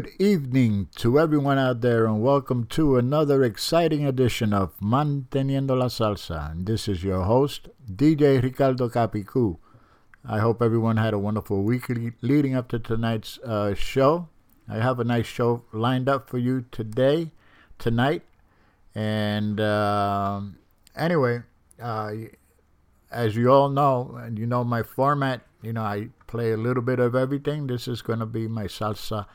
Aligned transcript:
Good 0.00 0.12
evening 0.18 0.88
to 0.96 1.20
everyone 1.20 1.58
out 1.58 1.82
there, 1.82 2.06
and 2.06 2.22
welcome 2.22 2.64
to 2.64 2.96
another 2.96 3.44
exciting 3.44 4.06
edition 4.06 4.54
of 4.54 4.74
Manteniendo 4.80 5.76
la 5.76 5.88
Salsa. 5.88 6.52
And 6.52 6.64
this 6.64 6.88
is 6.88 7.04
your 7.04 7.24
host, 7.24 7.68
DJ 7.86 8.42
Ricardo 8.42 8.88
Capicu. 8.88 9.58
I 10.26 10.38
hope 10.38 10.62
everyone 10.62 10.96
had 10.96 11.12
a 11.12 11.18
wonderful 11.18 11.62
week 11.62 11.84
leading 12.22 12.54
up 12.54 12.68
to 12.68 12.78
tonight's 12.78 13.36
uh, 13.40 13.74
show. 13.74 14.28
I 14.66 14.76
have 14.76 15.00
a 15.00 15.04
nice 15.04 15.26
show 15.26 15.64
lined 15.70 16.08
up 16.08 16.30
for 16.30 16.38
you 16.38 16.64
today, 16.72 17.32
tonight. 17.78 18.22
And 18.94 19.60
um 19.60 20.56
anyway, 20.96 21.42
uh, 21.78 22.12
as 23.10 23.36
you 23.36 23.52
all 23.52 23.68
know, 23.68 24.18
and 24.18 24.38
you 24.38 24.46
know 24.46 24.64
my 24.64 24.82
format, 24.82 25.42
you 25.60 25.74
know, 25.74 25.82
I 25.82 26.08
play 26.26 26.52
a 26.52 26.56
little 26.56 26.82
bit 26.82 27.00
of 27.00 27.14
everything. 27.14 27.66
This 27.66 27.86
is 27.86 28.00
going 28.00 28.20
to 28.20 28.26
be 28.26 28.48
my 28.48 28.64
salsa 28.64 29.26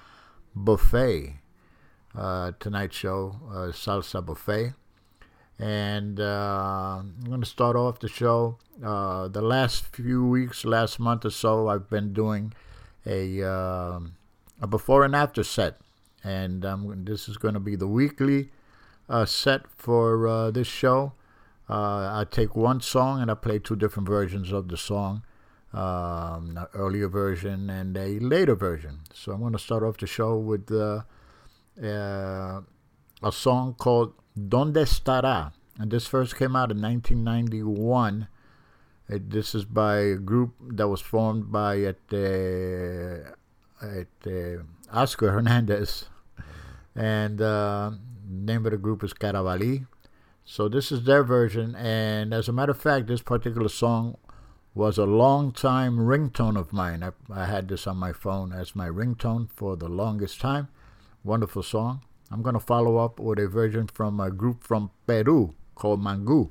buffet. 0.55 1.35
Uh, 2.17 2.53
tonight's 2.59 2.95
show, 2.95 3.35
uh, 3.49 3.71
salsa 3.71 4.25
buffet. 4.25 4.73
And 5.59 6.19
uh, 6.19 6.99
I'm 6.99 7.15
going 7.25 7.41
to 7.41 7.45
start 7.45 7.75
off 7.75 7.99
the 7.99 8.07
show. 8.07 8.57
Uh, 8.83 9.27
the 9.27 9.41
last 9.41 9.85
few 9.87 10.25
weeks, 10.25 10.65
last 10.65 10.99
month 10.99 11.25
or 11.25 11.29
so, 11.29 11.67
I've 11.67 11.89
been 11.89 12.13
doing 12.13 12.53
a, 13.05 13.43
uh, 13.43 13.99
a 14.61 14.67
before 14.67 15.03
and 15.03 15.15
after 15.15 15.43
set. 15.43 15.79
And 16.23 16.65
um, 16.65 17.03
this 17.05 17.27
is 17.29 17.37
going 17.37 17.53
to 17.53 17.59
be 17.59 17.75
the 17.75 17.87
weekly 17.87 18.49
uh, 19.09 19.25
set 19.25 19.67
for 19.77 20.51
this 20.51 20.67
show. 20.67 21.13
I 21.67 22.25
take 22.29 22.55
one 22.55 22.79
song 22.81 23.21
and 23.21 23.29
I 23.29 23.33
play 23.33 23.59
two 23.59 23.75
different 23.75 24.07
versions 24.07 24.51
of 24.51 24.69
the 24.69 24.77
song, 24.77 25.23
um, 25.75 26.57
an 26.57 26.67
earlier 26.73 27.09
version 27.09 27.69
and 27.69 27.97
a 27.97 28.17
later 28.19 28.55
version. 28.55 29.01
So 29.13 29.33
I'm 29.33 29.41
going 29.41 29.53
to 29.53 29.59
start 29.59 29.83
off 29.83 29.97
the 29.97 30.07
show 30.07 30.37
with 30.37 30.71
uh, 30.71 31.01
uh, 31.83 32.61
a 33.21 33.31
song 33.31 33.75
called 33.77 34.13
Donde 34.35 34.75
Estará. 34.75 35.51
And 35.77 35.91
this 35.91 36.07
first 36.07 36.37
came 36.37 36.55
out 36.55 36.71
in 36.71 36.81
1991. 36.81 38.29
It, 39.09 39.29
this 39.29 39.53
is 39.53 39.65
by 39.65 39.97
a 39.97 40.15
group 40.15 40.55
that 40.61 40.87
was 40.87 41.01
formed 41.01 41.51
by 41.51 41.81
at, 41.81 41.97
uh, 42.13 43.31
at 43.81 44.63
Oscar 44.93 45.31
Hernandez. 45.31 46.05
And 46.95 47.41
uh, 47.41 47.91
name 48.25 48.65
of 48.65 48.71
the 48.71 48.77
group 48.77 49.03
is 49.03 49.13
Carabalí. 49.13 49.87
So 50.45 50.69
this 50.69 50.91
is 50.91 51.03
their 51.03 51.23
version, 51.23 51.73
and 51.75 52.31
as 52.31 52.47
a 52.47 52.53
matter 52.53 52.71
of 52.71 52.77
fact, 52.77 53.07
this 53.07 53.23
particular 53.23 53.67
song 53.67 54.15
was 54.75 54.97
a 54.97 55.05
long 55.05 55.53
time 55.53 55.97
ringtone 55.97 56.59
of 56.59 56.73
mine. 56.73 57.01
I, 57.01 57.11
I 57.33 57.45
had 57.45 57.69
this 57.69 57.87
on 57.87 57.95
my 57.95 58.11
phone 58.11 58.51
as 58.51 58.75
my 58.75 58.89
ringtone 58.89 59.47
for 59.55 59.77
the 59.77 59.87
longest 59.87 60.41
time. 60.41 60.67
Wonderful 61.23 61.63
song. 61.63 62.01
I'm 62.29 62.41
going 62.41 62.55
to 62.55 62.59
follow 62.59 62.97
up 62.97 63.17
with 63.17 63.39
a 63.39 63.47
version 63.47 63.87
from 63.87 64.19
a 64.19 64.29
group 64.29 64.63
from 64.63 64.91
Peru 65.07 65.55
called 65.75 66.03
Mangu. 66.03 66.49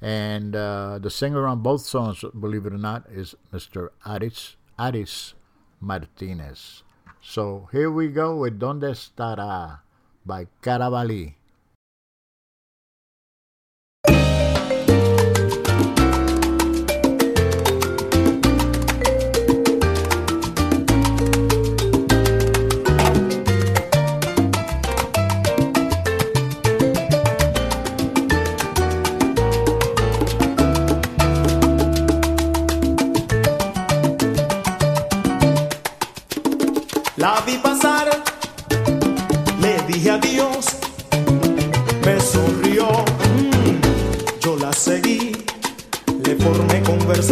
And 0.00 0.56
uh, 0.56 0.98
the 0.98 1.10
singer 1.10 1.46
on 1.46 1.60
both 1.60 1.82
songs, 1.82 2.24
believe 2.40 2.64
it 2.64 2.72
or 2.72 2.78
not, 2.78 3.04
is 3.10 3.34
Mr. 3.52 3.90
Aris, 4.06 4.56
Aris 4.78 5.34
Martinez. 5.80 6.82
So 7.20 7.68
here 7.70 7.90
we 7.90 8.08
go 8.08 8.36
with 8.36 8.58
Donde 8.58 8.82
Estará 8.84 9.80
by 10.24 10.46
Carabalí. 10.62 11.34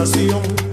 Conversación, 0.02 0.71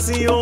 la 0.00 0.39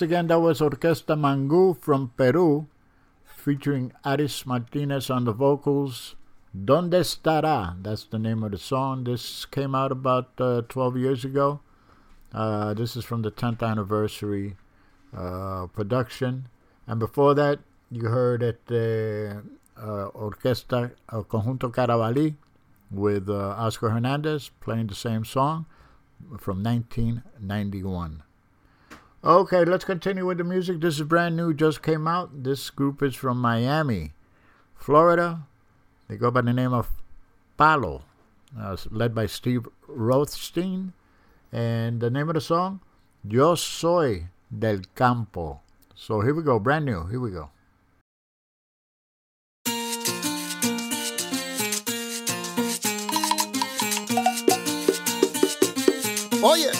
Once 0.00 0.10
again, 0.12 0.28
that 0.28 0.40
was 0.40 0.60
Orquesta 0.60 1.14
Mangu 1.14 1.78
from 1.78 2.10
Peru, 2.16 2.66
featuring 3.22 3.92
Aris 4.02 4.46
Martinez 4.46 5.10
on 5.10 5.26
the 5.26 5.32
vocals. 5.32 6.16
Donde 6.54 6.94
estará? 6.94 7.76
That's 7.82 8.04
the 8.04 8.18
name 8.18 8.42
of 8.42 8.52
the 8.52 8.56
song. 8.56 9.04
This 9.04 9.44
came 9.44 9.74
out 9.74 9.92
about 9.92 10.30
uh, 10.40 10.62
12 10.70 10.96
years 10.96 11.26
ago. 11.26 11.60
Uh, 12.32 12.72
this 12.72 12.96
is 12.96 13.04
from 13.04 13.20
the 13.20 13.30
10th 13.30 13.62
anniversary 13.62 14.56
uh, 15.14 15.66
production. 15.66 16.48
And 16.86 16.98
before 16.98 17.34
that, 17.34 17.58
you 17.90 18.08
heard 18.08 18.42
at 18.42 18.64
the 18.68 19.42
uh, 19.76 20.08
Orquesta 20.14 20.92
Conjunto 21.10 21.70
Carabalí 21.70 22.36
with 22.90 23.28
uh, 23.28 23.50
Oscar 23.50 23.90
Hernandez 23.90 24.50
playing 24.60 24.86
the 24.86 24.94
same 24.94 25.26
song 25.26 25.66
from 26.38 26.62
1991. 26.62 28.22
Okay, 29.22 29.66
let's 29.66 29.84
continue 29.84 30.24
with 30.24 30.38
the 30.38 30.44
music. 30.44 30.80
This 30.80 30.94
is 30.94 31.02
brand 31.02 31.36
new, 31.36 31.52
just 31.52 31.82
came 31.82 32.08
out. 32.08 32.42
This 32.42 32.70
group 32.70 33.02
is 33.02 33.14
from 33.14 33.38
Miami, 33.38 34.14
Florida. 34.74 35.42
They 36.08 36.16
go 36.16 36.30
by 36.30 36.40
the 36.40 36.54
name 36.54 36.72
of 36.72 36.88
Palo, 37.58 38.04
uh, 38.58 38.78
led 38.90 39.14
by 39.14 39.26
Steve 39.26 39.68
Roitstein. 39.86 40.94
And 41.52 42.00
the 42.00 42.08
name 42.08 42.30
of 42.30 42.34
the 42.34 42.40
song, 42.40 42.80
Yo 43.22 43.56
Soy 43.56 44.28
del 44.58 44.80
Campo. 44.94 45.60
So 45.94 46.22
here 46.22 46.32
we 46.32 46.42
go, 46.42 46.58
brand 46.58 46.86
new. 46.86 47.04
Here 47.04 47.20
we 47.20 47.30
go. 47.30 47.50
Oye. 56.42 56.79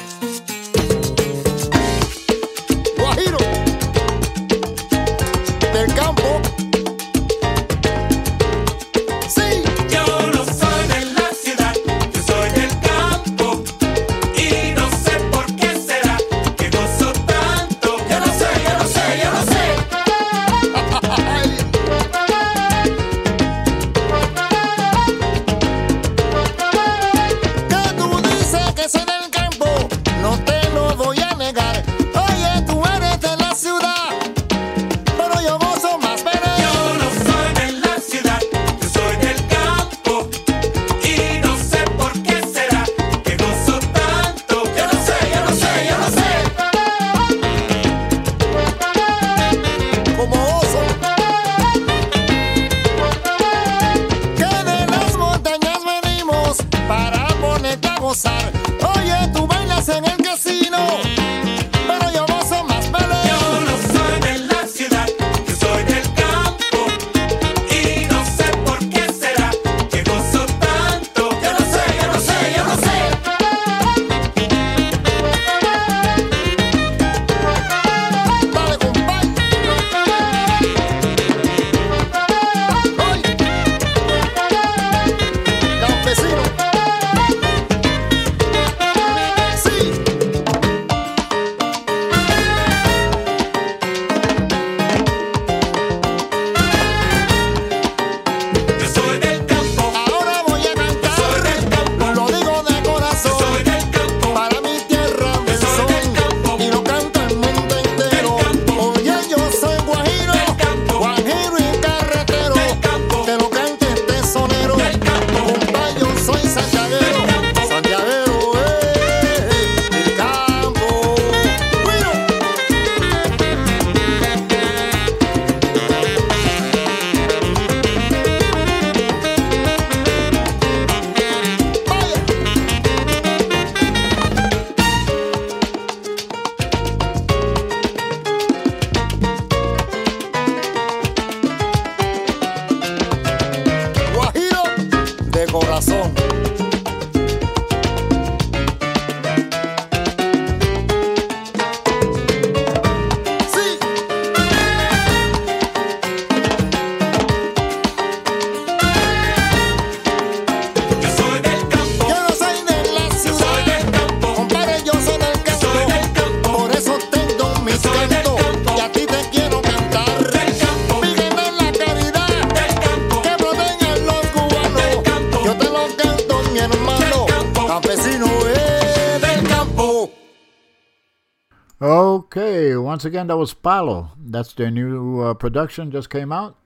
That 183.28 183.36
was 183.36 183.54
Palo. 183.54 184.10
That's 184.18 184.52
their 184.52 184.70
new 184.70 185.20
uh, 185.20 185.34
production, 185.34 185.90
just 185.90 186.10
came 186.10 186.32
out. 186.32 186.56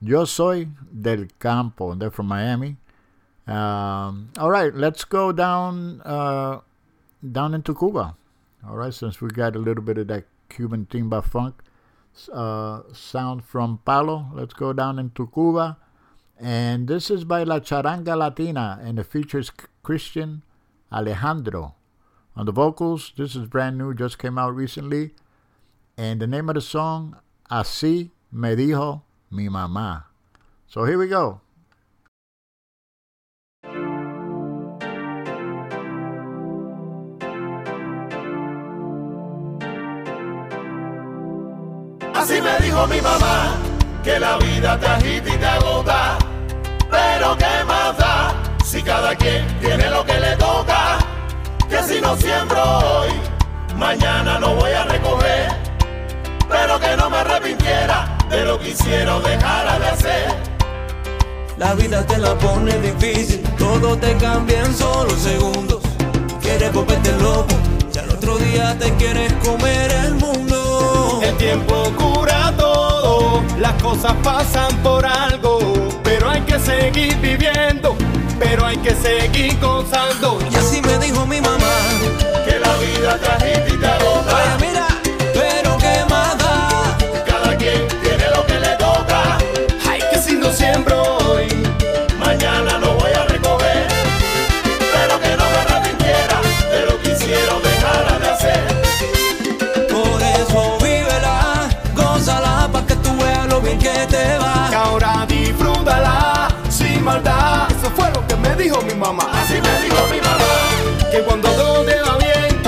Yo 0.00 0.24
soy 0.24 0.68
del 1.00 1.26
campo. 1.40 1.94
They're 1.94 2.10
from 2.10 2.26
Miami. 2.26 2.76
Um, 3.46 4.30
all 4.38 4.50
right, 4.50 4.74
let's 4.74 5.04
go 5.04 5.32
down 5.32 6.02
uh, 6.02 6.60
down 7.32 7.54
into 7.54 7.74
Cuba. 7.74 8.16
All 8.68 8.76
right, 8.76 8.92
since 8.92 9.20
we 9.20 9.30
got 9.30 9.54
a 9.54 9.58
little 9.58 9.82
bit 9.82 9.98
of 9.98 10.08
that 10.08 10.24
Cuban 10.48 10.86
timba 10.90 11.24
funk 11.24 11.62
uh, 12.32 12.82
sound 12.92 13.44
from 13.44 13.80
Palo, 13.84 14.26
let's 14.34 14.54
go 14.54 14.72
down 14.72 14.98
into 14.98 15.30
Cuba. 15.32 15.78
And 16.38 16.88
this 16.88 17.10
is 17.10 17.24
by 17.24 17.44
La 17.44 17.60
Charanga 17.60 18.16
Latina, 18.18 18.78
and 18.82 18.98
it 18.98 19.04
features 19.04 19.50
Christian 19.82 20.42
Alejandro. 20.92 21.74
On 22.34 22.44
the 22.44 22.52
vocals, 22.52 23.12
this 23.16 23.34
is 23.34 23.46
brand 23.46 23.78
new, 23.78 23.94
just 23.94 24.18
came 24.18 24.36
out 24.36 24.54
recently. 24.54 25.12
And 25.98 26.20
the 26.20 26.26
name 26.26 26.50
of 26.50 26.54
the 26.56 26.60
song, 26.60 27.16
Así 27.50 28.10
me 28.30 28.54
dijo 28.54 29.02
mi 29.30 29.48
mamá. 29.48 30.04
So 30.66 30.84
here 30.84 30.98
we 30.98 31.08
go. 31.08 31.40
Así 42.14 42.42
me 42.42 42.58
dijo 42.58 42.86
mi 42.88 43.00
mamá, 43.00 43.54
que 44.02 44.18
la 44.18 44.36
vida 44.38 44.78
te 44.78 44.86
agita 44.86 45.34
y 45.34 45.38
te 45.38 45.46
agota. 45.46 46.18
Pero 46.90 47.36
qué 47.38 47.64
más 47.66 47.96
da, 47.96 48.34
si 48.64 48.82
cada 48.82 49.14
quien 49.14 49.46
tiene 49.60 49.88
lo 49.88 50.04
que 50.04 50.18
le 50.18 50.36
toca 50.36 50.98
que 51.68 51.82
si 51.82 52.00
no 52.00 52.16
siembro 52.16 52.62
hoy, 52.62 53.10
mañana 53.76 54.38
no 54.38 54.54
voy 54.54 54.72
a 54.72 54.84
recoger. 54.84 55.45
Pero 56.48 56.80
que 56.80 56.96
no 56.96 57.10
me 57.10 57.16
arrepintiera 57.18 58.16
de 58.30 58.44
lo 58.44 58.58
que 58.58 58.70
hicieron 58.70 59.22
dejara 59.22 59.78
de 59.78 59.86
hacer. 59.86 60.34
La 61.56 61.74
vida 61.74 62.06
te 62.06 62.18
la 62.18 62.34
pone 62.34 62.72
difícil, 62.80 63.42
todo 63.58 63.96
te 63.96 64.14
cambia 64.16 64.62
en 64.64 64.74
solo 64.76 65.10
segundos. 65.16 65.80
Quieres 66.40 66.72
volverte 66.72 67.12
loco, 67.12 67.54
ya 67.92 68.02
el 68.02 68.10
otro 68.10 68.36
día 68.38 68.76
te 68.78 68.92
quieres 68.94 69.32
comer 69.44 69.90
el 70.04 70.14
mundo. 70.14 71.20
El 71.22 71.36
tiempo 71.36 71.74
cura 71.96 72.52
todo, 72.56 73.42
las 73.58 73.82
cosas 73.82 74.14
pasan 74.22 74.76
por 74.82 75.04
algo, 75.06 75.58
pero 76.02 76.28
hay 76.28 76.42
que 76.42 76.58
seguir 76.58 77.16
viviendo 77.16 77.96
pero 78.38 78.66
hay 78.66 78.76
que 78.78 78.94
seguir 78.94 79.58
gozando. 79.60 80.38
Y 80.50 80.54
así 80.54 80.80
me 80.82 80.98
dijo 80.98 81.26
mi 81.26 81.40
mamá, 81.40 81.74
que 82.46 82.58
la 82.58 82.74
vida 82.76 83.18
trajiste 83.18 83.74
y 83.74 83.76
te 83.78 83.86
agota. 83.86 84.65
Dijo 108.66 108.82
mi 108.82 108.94
mamá. 108.94 109.30
Así 109.32 109.54
me 109.54 109.82
dijo 109.82 110.06
mi 110.10 110.20
mamá. 110.20 111.10
Que 111.10 111.20
cuando 111.22 111.48
todo 111.50 111.84
te 111.84 112.00
va 112.00 112.18
bien, 112.18 112.60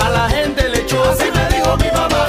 a 0.00 0.10
la 0.10 0.28
gente 0.28 0.68
le 0.68 0.80
echó. 0.80 1.02
Así 1.04 1.30
me 1.34 1.56
dijo 1.56 1.76
mi 1.78 1.90
mamá. 1.90 2.25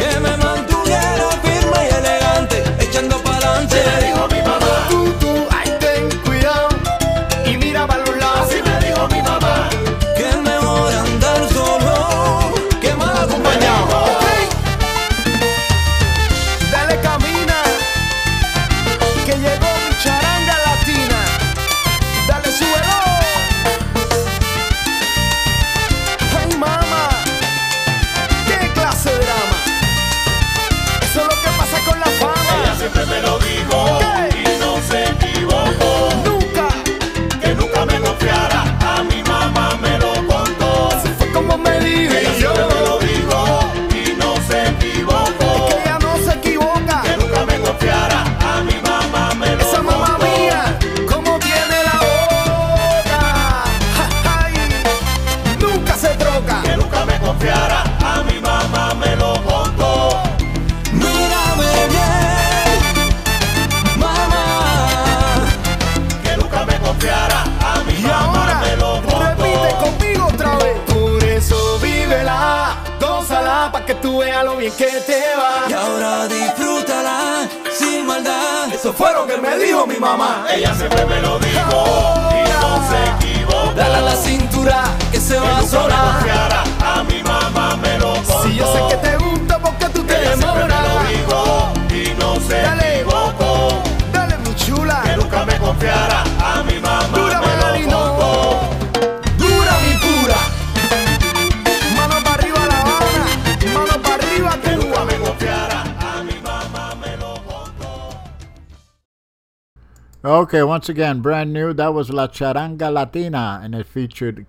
Once 110.78 110.90
again, 110.90 111.22
brand 111.22 111.52
new. 111.52 111.74
That 111.74 111.92
was 111.92 112.12
La 112.12 112.28
Charanga 112.28 112.94
Latina, 112.94 113.60
and 113.64 113.74
it 113.74 113.88
featured 113.88 114.46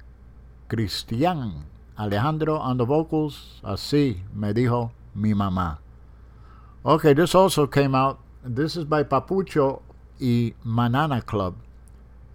Cristian 0.69 1.63
Alejandro 1.99 2.59
on 2.59 2.77
the 2.77 2.85
vocals. 2.85 3.63
Así 3.65 4.21
me 4.35 4.53
dijo 4.53 4.91
mi 5.15 5.33
mamá. 5.33 5.79
Okay, 6.85 7.15
this 7.15 7.35
also 7.35 7.67
came 7.67 7.95
out. 7.95 8.19
This 8.45 8.77
is 8.77 8.85
by 8.85 9.05
Papucho 9.05 9.81
y 10.21 10.53
Manana 10.63 11.23
Club. 11.23 11.55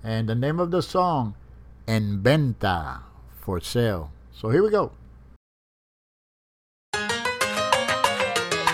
And 0.04 0.28
the 0.28 0.34
name 0.34 0.60
of 0.60 0.72
the 0.72 0.82
song, 0.82 1.36
En 1.88 2.20
Venta, 2.24 3.04
for 3.42 3.62
sale. 3.62 4.10
So 4.32 4.50
here 4.50 4.64
we 4.64 4.72
go. 4.72 4.92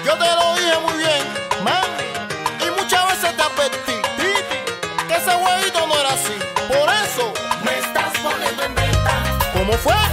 Yo 0.05 0.15
te 0.15 0.29
lo 0.39 0.55
dije 0.55 0.79
muy 0.81 0.97
bien, 0.97 1.27
mami, 1.65 1.88
¿cómo 9.69 9.77
fue? 9.77 10.08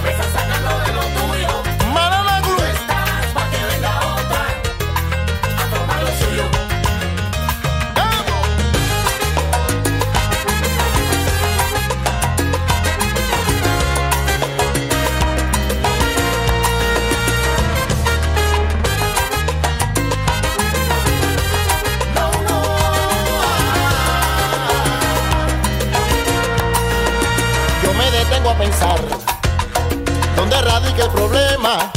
Radica 30.67 31.05
el 31.05 31.11
problema. 31.11 31.91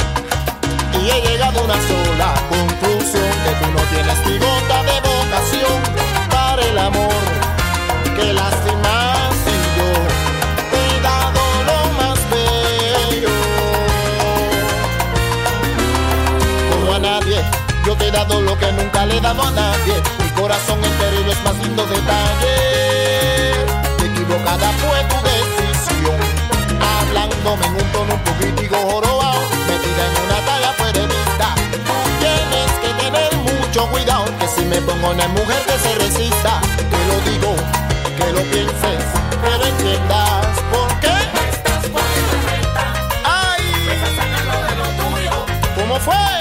Y 0.94 1.10
he 1.10 1.20
llegado 1.22 1.60
a 1.60 1.62
una 1.64 1.74
sola 1.74 2.34
conclusión 2.48 3.30
que 3.44 3.52
tú 3.60 3.66
no 3.72 3.82
tienes 3.92 4.18
ni 4.26 4.38
gota 4.38 4.82
de 4.84 4.96
vocación 5.08 5.82
para 6.30 6.62
el 6.62 6.78
amor. 6.78 7.22
Que 8.16 8.32
lástima 8.32 9.30
si 9.42 9.54
yo 9.76 9.90
te 10.70 10.78
he 10.86 11.00
dado 11.02 11.42
lo 11.68 11.78
más 11.98 12.18
bello. 12.30 13.34
Como 16.70 16.94
a 16.94 16.98
nadie 16.98 17.38
yo 17.86 17.96
te 17.96 18.06
he 18.08 18.10
dado 18.10 18.40
lo 18.40 18.58
que 18.58 18.72
nunca 18.72 19.06
le 19.06 19.16
he 19.16 19.20
dado 19.20 19.42
a 19.42 19.50
nadie. 19.50 19.94
Mi 20.22 20.28
corazón 20.40 20.78
entero 20.84 21.20
los 21.26 21.42
más 21.42 21.56
lindos 21.62 21.88
detalles. 21.90 23.56
Equivocada 24.04 24.70
fue 24.80 24.98
tu 25.10 25.16
decisión 25.24 25.59
hablándome 27.20 27.66
en 27.66 27.72
un 27.74 27.92
tono 27.92 28.14
un 28.14 28.20
poquitico 28.20 28.76
jorobado 28.76 29.40
metida 29.66 30.06
en 30.06 30.24
una 30.24 30.38
talla 30.46 30.92
de 30.92 31.06
vista 31.06 31.54
tienes 32.18 32.70
que 32.82 33.02
tener 33.02 33.36
mucho 33.36 33.86
cuidado 33.88 34.24
que 34.38 34.48
si 34.48 34.64
me 34.64 34.80
pongo 34.80 35.10
una 35.10 35.28
mujer 35.28 35.62
que 35.66 35.78
se 35.78 35.94
resista 35.96 36.60
te 36.90 36.98
lo 37.08 37.30
digo 37.30 37.54
que 38.16 38.32
lo 38.32 38.42
pienses 38.50 39.04
pero 39.42 39.64
entiendas. 39.64 40.46
Por 40.70 40.88
qué 41.00 41.08
Estás 41.50 41.86
poniendo 41.88 42.36
renta, 42.46 42.92
ay. 43.24 43.62
estás 43.92 44.14
sacando 44.16 44.56
de 44.66 44.74
lo 44.76 44.86
tuyo. 45.02 45.46
cómo 45.76 45.98
fue 45.98 46.39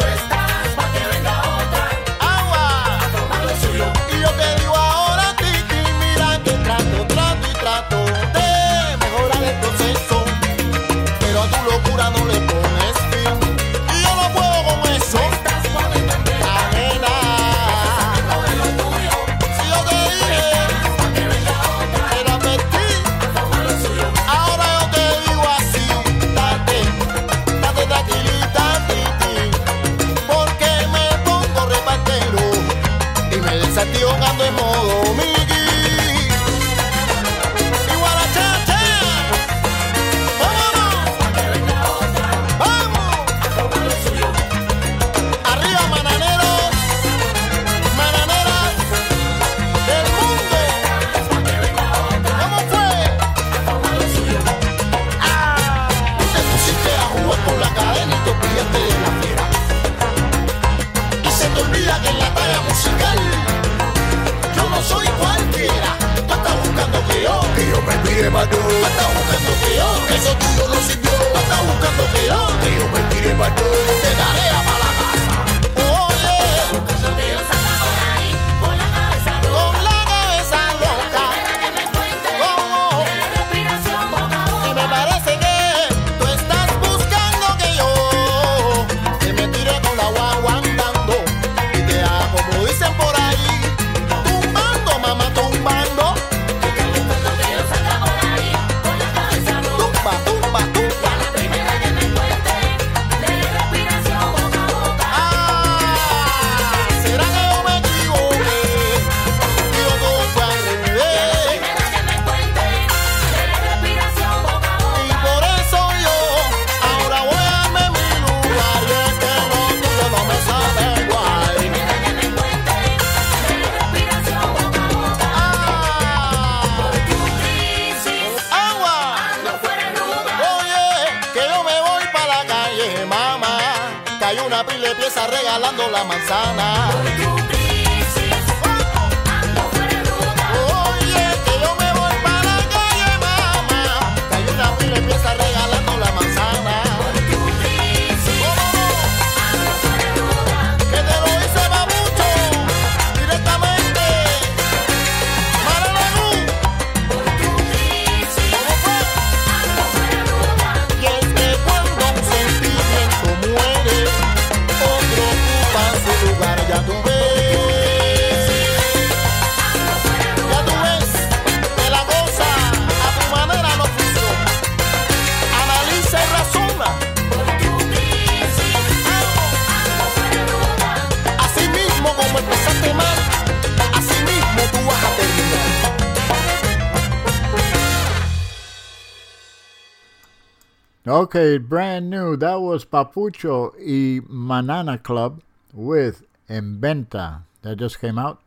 Okay, 191.29 191.59
brand 191.59 192.09
new. 192.09 192.35
That 192.35 192.59
was 192.59 192.85
Papucho 192.85 193.73
y 193.77 194.19
Manana 194.27 194.97
Club 194.97 195.43
with 195.71 196.23
En 196.49 196.81
Venta. 196.81 197.43
That 197.61 197.75
just 197.75 198.01
came 198.01 198.17
out. 198.17 198.41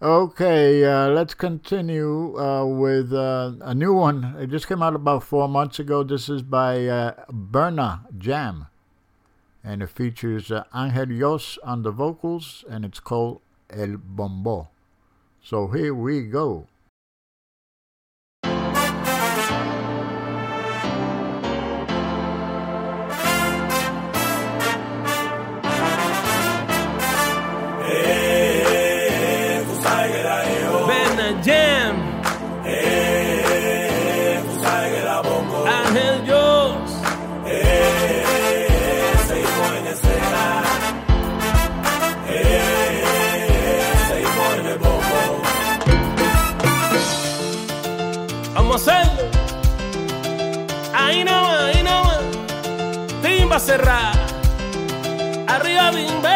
Okay, 0.00 0.84
uh, 0.84 1.08
let's 1.08 1.34
continue 1.34 2.38
uh, 2.38 2.64
with 2.64 3.12
uh, 3.12 3.54
a 3.60 3.74
new 3.74 3.92
one. 3.92 4.36
It 4.38 4.50
just 4.50 4.68
came 4.68 4.84
out 4.84 4.94
about 4.94 5.24
four 5.24 5.48
months 5.48 5.80
ago. 5.80 6.04
This 6.04 6.28
is 6.28 6.42
by 6.42 6.86
uh, 6.86 7.24
Berna 7.28 8.02
Jam. 8.16 8.68
And 9.64 9.82
it 9.82 9.90
features 9.90 10.52
uh, 10.52 10.62
Angel 10.72 11.10
Yos 11.10 11.58
on 11.64 11.82
the 11.82 11.90
vocals, 11.90 12.64
and 12.70 12.84
it's 12.84 13.00
called 13.00 13.40
El 13.68 13.96
Bombo. 13.96 14.68
So 15.42 15.66
here 15.66 15.92
we 15.92 16.22
go. 16.22 16.68
Vamos 48.54 48.88
a 48.88 48.98
hacerlo. 48.98 49.22
Ahí 50.94 51.24
no 51.24 51.42
más, 51.42 51.60
ahí 51.60 51.82
no 51.82 52.04
más. 52.04 52.20
Timba 53.22 53.58
cerrada. 53.58 54.12
Arriba, 55.48 55.90
bimbe. 55.90 56.33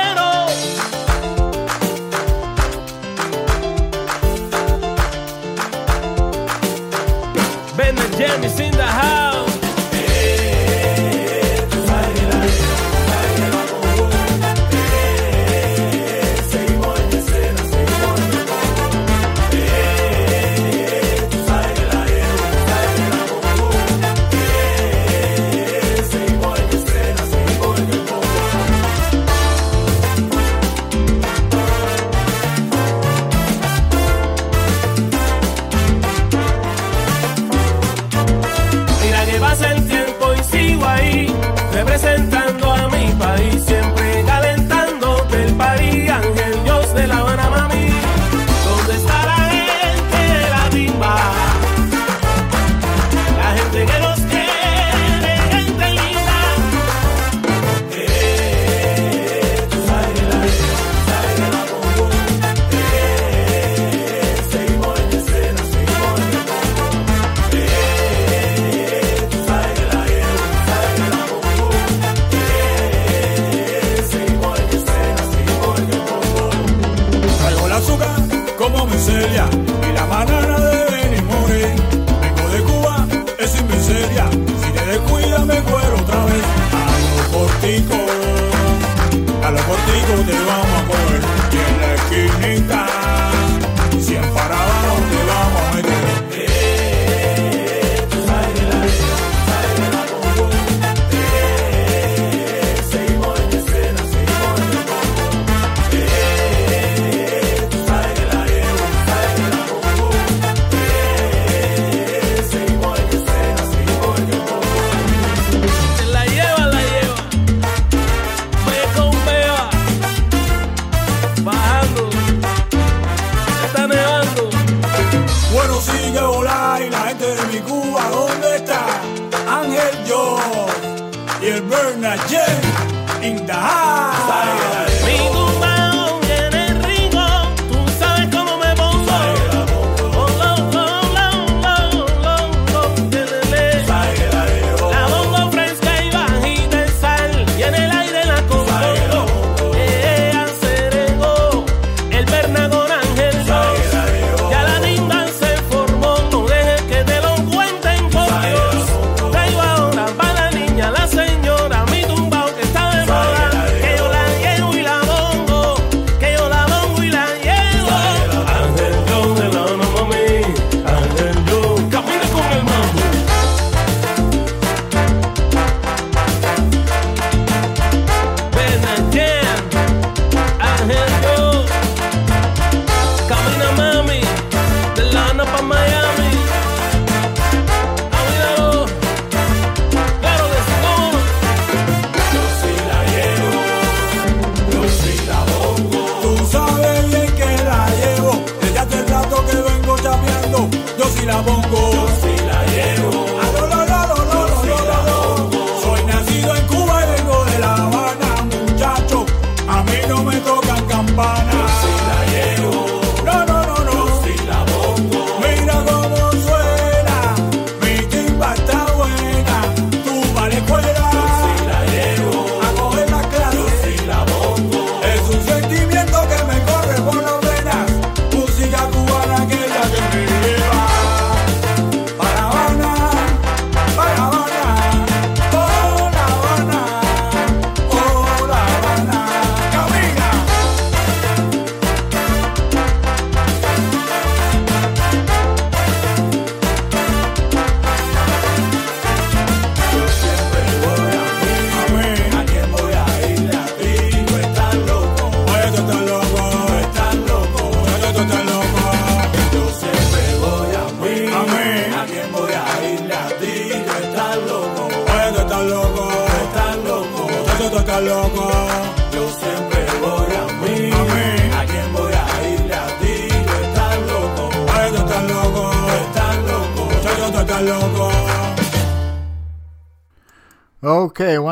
Jam 8.18 8.42
is 8.42 8.58
in 8.58 8.72
the 8.72 8.82
house. 8.82 9.27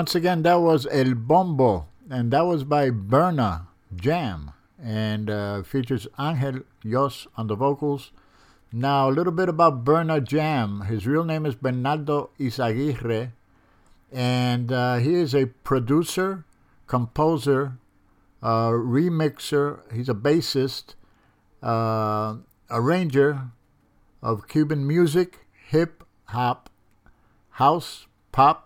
once 0.07 0.15
again, 0.15 0.43
that 0.43 0.61
was 0.61 0.87
El 0.93 1.15
Bombo, 1.15 1.89
and 2.09 2.31
that 2.31 2.43
was 2.43 2.63
by 2.63 2.91
Berna 2.91 3.67
Jam, 3.97 4.53
and 4.81 5.29
uh, 5.29 5.65
features 5.65 6.07
Angel 6.17 6.61
Yos 6.85 7.27
on 7.37 7.49
the 7.49 7.57
vocals. 7.57 8.13
Now, 8.71 9.09
a 9.09 9.11
little 9.11 9.33
bit 9.33 9.49
about 9.49 9.83
Berna 9.83 10.21
Jam. 10.21 10.83
His 10.83 11.09
real 11.09 11.25
name 11.25 11.45
is 11.45 11.57
Bernardo 11.57 12.31
Izaguirre, 12.39 13.33
and 14.13 14.71
uh, 14.71 14.99
he 14.99 15.13
is 15.13 15.35
a 15.35 15.47
producer, 15.47 16.45
composer, 16.87 17.77
uh, 18.41 18.69
remixer, 18.69 19.81
he's 19.93 20.09
a 20.09 20.15
bassist, 20.15 20.95
uh, 21.65 22.37
arranger 22.71 23.49
of 24.23 24.47
Cuban 24.47 24.87
music, 24.87 25.47
hip 25.67 26.05
hop, 26.27 26.71
house, 27.51 28.07
pop, 28.31 28.66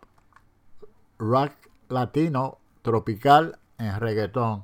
rock 1.21 1.53
latino, 1.89 2.59
tropical, 2.83 3.53
and 3.79 4.03
reggaeton. 4.03 4.63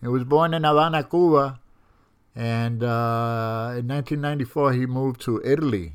He 0.00 0.08
was 0.08 0.24
born 0.24 0.54
in 0.54 0.64
Havana, 0.64 1.04
Cuba, 1.04 1.60
and 2.34 2.82
uh, 2.82 3.74
in 3.76 3.88
1994 3.88 4.72
he 4.72 4.86
moved 4.86 5.20
to 5.22 5.42
Italy, 5.44 5.94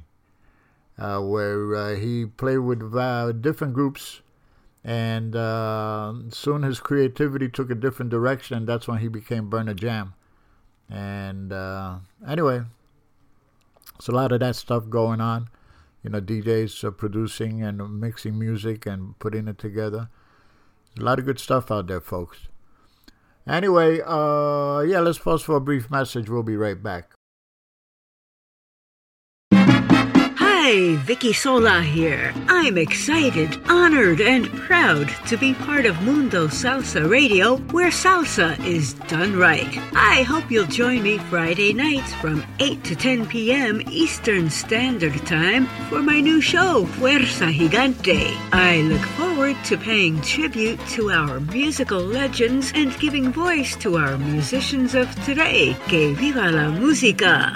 uh, 0.97 1.19
where 1.21 1.75
uh, 1.75 1.95
he 1.95 2.25
played 2.25 2.59
with 2.59 2.93
uh, 2.95 3.31
different 3.31 3.73
groups. 3.73 4.21
And 4.85 5.33
uh, 5.33 6.13
soon 6.29 6.63
his 6.63 6.81
creativity 6.81 7.47
took 7.47 7.71
a 7.71 7.75
different 7.75 8.11
direction, 8.11 8.57
and 8.57 8.67
that's 8.67 8.85
when 8.85 8.97
he 8.97 9.07
became 9.07 9.49
Berna 9.49 9.73
Jam. 9.73 10.13
And 10.89 11.53
uh, 11.53 11.99
anyway, 12.27 12.63
so 14.01 14.11
a 14.11 14.15
lot 14.15 14.33
of 14.33 14.41
that 14.41 14.57
stuff 14.57 14.89
going 14.89 15.21
on. 15.21 15.47
You 16.03 16.09
know, 16.09 16.21
DJs 16.21 16.83
are 16.83 16.91
producing 16.91 17.63
and 17.63 17.99
mixing 17.99 18.37
music 18.37 18.85
and 18.85 19.17
putting 19.19 19.47
it 19.47 19.57
together. 19.57 20.09
A 20.99 21.03
lot 21.03 21.19
of 21.19 21.25
good 21.25 21.39
stuff 21.39 21.71
out 21.71 21.87
there, 21.87 22.01
folks. 22.01 22.49
Anyway, 23.47 23.99
uh, 24.05 24.81
yeah, 24.81 24.99
let's 24.99 25.17
pause 25.17 25.41
for 25.41 25.55
a 25.55 25.61
brief 25.61 25.89
message. 25.89 26.29
We'll 26.29 26.43
be 26.43 26.57
right 26.57 26.81
back. 26.81 27.13
Hi, 30.65 30.95
Vicky 30.95 31.33
Sola 31.33 31.81
here. 31.81 32.33
I'm 32.47 32.77
excited, 32.77 33.59
honored, 33.67 34.21
and 34.21 34.49
proud 34.59 35.09
to 35.27 35.35
be 35.35 35.53
part 35.53 35.85
of 35.85 36.01
Mundo 36.03 36.47
Salsa 36.47 37.05
Radio, 37.09 37.57
where 37.73 37.89
salsa 37.89 38.57
is 38.65 38.93
done 39.11 39.35
right. 39.35 39.67
I 39.93 40.23
hope 40.23 40.49
you'll 40.49 40.65
join 40.67 41.03
me 41.03 41.17
Friday 41.17 41.73
nights 41.73 42.13
from 42.13 42.45
8 42.61 42.81
to 42.85 42.95
10 42.95 43.25
p.m. 43.25 43.81
Eastern 43.91 44.49
Standard 44.49 45.13
Time 45.25 45.65
for 45.89 46.01
my 46.01 46.21
new 46.21 46.39
show, 46.39 46.85
Fuerza 46.95 47.51
Gigante. 47.51 48.33
I 48.53 48.83
look 48.83 49.05
forward 49.19 49.57
to 49.65 49.75
paying 49.77 50.21
tribute 50.21 50.79
to 50.91 51.11
our 51.11 51.41
musical 51.41 51.99
legends 51.99 52.71
and 52.73 52.97
giving 53.01 53.33
voice 53.33 53.75
to 53.83 53.97
our 53.97 54.17
musicians 54.17 54.95
of 54.95 55.13
today. 55.25 55.75
Que 55.89 56.13
viva 56.13 56.49
la 56.49 56.71
música! 56.71 57.51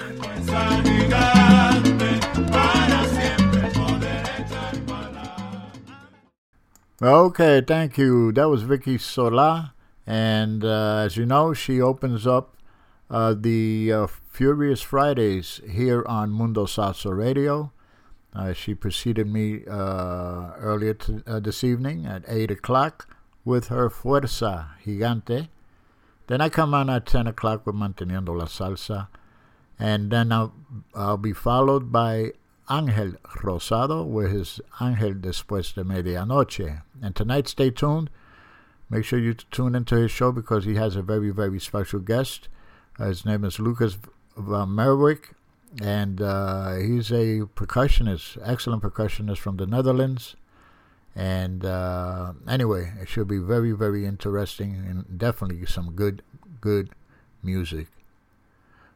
Okay, 6.99 7.61
thank 7.61 7.99
you. 7.99 8.31
That 8.31 8.49
was 8.49 8.63
Vicky 8.63 8.97
Sola. 8.97 9.75
And 10.07 10.65
uh, 10.65 11.03
as 11.05 11.15
you 11.15 11.27
know, 11.27 11.53
she 11.53 11.79
opens 11.79 12.25
up 12.25 12.57
uh, 13.11 13.35
the 13.37 13.93
uh, 13.93 14.07
Furious 14.07 14.81
Fridays 14.81 15.61
here 15.69 16.03
on 16.07 16.31
Mundo 16.31 16.65
Salsa 16.65 17.15
Radio. 17.15 17.71
Uh, 18.33 18.51
she 18.51 18.73
preceded 18.73 19.27
me 19.27 19.61
uh, 19.69 20.53
earlier 20.57 20.95
to, 20.95 21.21
uh, 21.27 21.39
this 21.39 21.63
evening 21.63 22.07
at 22.07 22.23
8 22.27 22.49
o'clock 22.49 23.15
with 23.45 23.67
her 23.67 23.91
Fuerza 23.91 24.69
Gigante. 24.83 25.49
Then 26.25 26.41
I 26.41 26.49
come 26.49 26.73
on 26.73 26.89
at 26.89 27.05
10 27.05 27.27
o'clock 27.27 27.67
with 27.67 27.75
Manteniendo 27.75 28.35
la 28.35 28.45
Salsa. 28.45 29.07
And 29.77 30.09
then 30.09 30.31
I'll, 30.31 30.53
I'll 30.95 31.17
be 31.17 31.33
followed 31.33 31.91
by 31.91 32.31
Angel 32.71 33.13
Rosado 33.43 34.03
with 34.03 34.31
his 34.31 34.59
Angel 34.81 35.13
Después 35.13 35.75
de 35.75 35.83
Medianoche. 35.83 36.81
And 37.01 37.15
tonight, 37.15 37.47
stay 37.47 37.69
tuned. 37.69 38.09
Make 38.89 39.03
sure 39.03 39.19
you 39.19 39.33
tune 39.33 39.75
into 39.75 39.95
his 39.95 40.11
show 40.11 40.31
because 40.31 40.65
he 40.65 40.75
has 40.75 40.95
a 40.95 41.01
very, 41.01 41.29
very 41.29 41.59
special 41.59 41.99
guest. 41.99 42.47
Uh, 42.99 43.07
his 43.07 43.25
name 43.25 43.43
is 43.43 43.59
Lucas 43.59 43.97
Van 44.37 44.69
Merwijk, 44.69 45.33
and 45.81 46.21
uh, 46.21 46.75
he's 46.75 47.11
a 47.11 47.41
percussionist, 47.55 48.37
excellent 48.43 48.81
percussionist 48.81 49.39
from 49.39 49.57
the 49.57 49.65
Netherlands. 49.65 50.35
And 51.15 51.65
uh, 51.65 52.33
anyway, 52.47 52.93
it 53.01 53.09
should 53.09 53.27
be 53.27 53.39
very, 53.39 53.71
very 53.71 54.05
interesting 54.05 54.75
and 54.75 55.17
definitely 55.17 55.65
some 55.65 55.93
good, 55.93 56.21
good 56.61 56.91
music. 57.43 57.87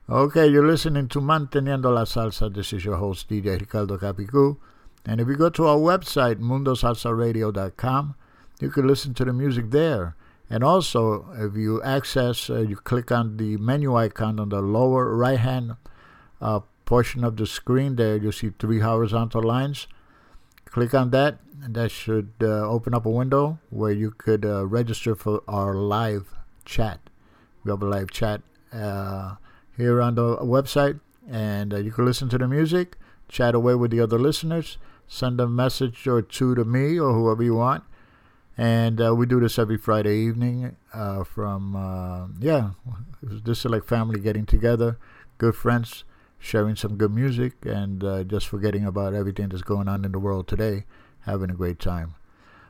Okay, 0.10 0.48
you're 0.48 0.68
listening 0.68 1.08
to 1.10 1.20
Manteniendo 1.20 1.94
la 1.94 2.04
Salsa. 2.06 2.54
This 2.54 2.74
is 2.74 2.86
your 2.86 2.98
host, 2.98 3.30
DJ 3.30 3.60
Ricardo 3.60 3.98
Capicu. 3.98 4.58
And 5.06 5.20
if 5.20 5.28
you 5.28 5.36
go 5.36 5.50
to 5.50 5.68
our 5.68 5.78
website, 5.78 6.36
mundosalsaradio.com, 6.36 8.16
you 8.60 8.70
can 8.70 8.88
listen 8.88 9.14
to 9.16 9.26
the 9.26 9.34
music 9.34 9.72
there. 9.72 10.16
And 10.50 10.64
also, 10.64 11.26
if 11.34 11.56
you 11.56 11.82
access, 11.82 12.50
uh, 12.50 12.60
you 12.60 12.76
click 12.76 13.12
on 13.12 13.38
the 13.38 13.58
menu 13.58 13.96
icon 13.96 14.40
on 14.40 14.50
the 14.50 14.62
lower 14.62 15.16
right 15.16 15.40
hand 15.40 15.76
uh, 16.42 16.60
portion 16.86 17.24
of 17.24 17.38
the 17.38 17.48
screen 17.48 17.96
there, 17.96 18.18
you'll 18.18 18.34
see 18.34 18.52
three 18.60 18.80
horizontal 18.80 19.42
lines. 19.42 19.88
Click 20.66 20.94
on 20.94 21.12
that, 21.12 21.40
and 21.64 21.74
that 21.74 21.90
should 21.90 22.34
uh, 22.42 22.68
open 22.68 22.94
up 22.94 23.06
a 23.06 23.10
window 23.10 23.60
where 23.70 23.94
you 23.94 24.12
could 24.12 24.46
uh, 24.46 24.66
register 24.66 25.16
for 25.16 25.42
our 25.48 25.74
live 25.74 26.36
chat. 26.66 27.00
We 27.64 27.72
have 27.72 27.82
a 27.82 27.86
live 27.86 28.12
chat 28.12 28.42
uh, 28.74 29.36
here 29.78 30.02
on 30.02 30.16
the 30.16 30.38
website, 30.38 31.00
and 31.30 31.74
uh, 31.74 31.78
you 31.78 31.92
can 31.92 32.06
listen 32.06 32.28
to 32.28 32.38
the 32.38 32.48
music, 32.48 32.98
chat 33.30 33.56
away 33.56 33.76
with 33.76 33.92
the 33.92 34.02
other 34.02 34.20
listeners, 34.20 34.78
send 35.12 35.42
a 35.42 35.48
message 35.48 36.08
or 36.08 36.22
two 36.22 36.56
to 36.56 36.64
me 36.64 36.98
or 36.98 37.14
whoever 37.14 37.44
you 37.44 37.56
want. 37.56 37.84
And 38.58 39.02
uh, 39.02 39.14
we 39.14 39.26
do 39.26 39.42
this 39.42 39.60
every 39.60 39.78
Friday 39.78 40.16
evening 40.16 40.78
uh, 40.94 41.26
from, 41.26 41.76
uh, 41.76 42.28
yeah, 42.40 42.72
this 43.22 43.60
is 43.60 43.66
like 43.66 43.84
family 43.84 44.22
getting 44.22 44.46
together, 44.46 44.98
good 45.38 45.56
friends, 45.56 46.06
sharing 46.40 46.78
some 46.78 46.96
good 46.96 47.12
music, 47.12 47.54
and 47.66 48.04
uh, 48.04 48.24
just 48.24 48.48
forgetting 48.48 48.86
about 48.86 49.14
everything 49.14 49.50
that's 49.50 49.64
going 49.64 49.90
on 49.90 50.06
in 50.06 50.14
the 50.14 50.20
world 50.20 50.48
today, 50.48 50.86
having 51.22 51.50
a 51.50 51.56
great 51.56 51.80
time. 51.80 52.16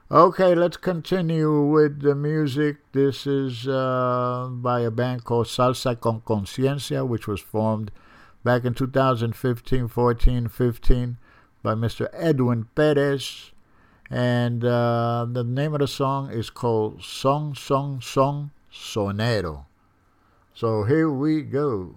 Okay, 0.09 0.55
let's 0.55 0.77
continue 0.77 1.61
with 1.63 2.01
the 2.01 2.15
music. 2.15 2.77
This 2.91 3.27
is 3.27 3.67
uh, 3.67 4.49
by 4.51 4.81
a 4.81 4.91
band 4.91 5.25
called 5.25 5.45
Salsa 5.45 5.99
con 5.99 6.21
Conciencia, 6.21 7.07
which 7.07 7.27
was 7.27 7.39
formed 7.39 7.91
back 8.43 8.65
in 8.65 8.73
2015, 8.73 9.87
14, 9.87 10.47
15 10.47 11.17
by 11.63 11.75
Mr. 11.75 12.07
Edwin 12.13 12.67
Perez. 12.75 13.51
And 14.09 14.65
uh, 14.65 15.25
the 15.29 15.43
name 15.43 15.73
of 15.73 15.79
the 15.79 15.87
song 15.87 16.31
is 16.31 16.49
called 16.49 17.01
Song, 17.03 17.55
Song, 17.55 18.01
Song, 18.01 18.51
Sonero. 18.71 19.65
So 20.53 20.83
here 20.83 21.09
we 21.09 21.41
go. 21.43 21.95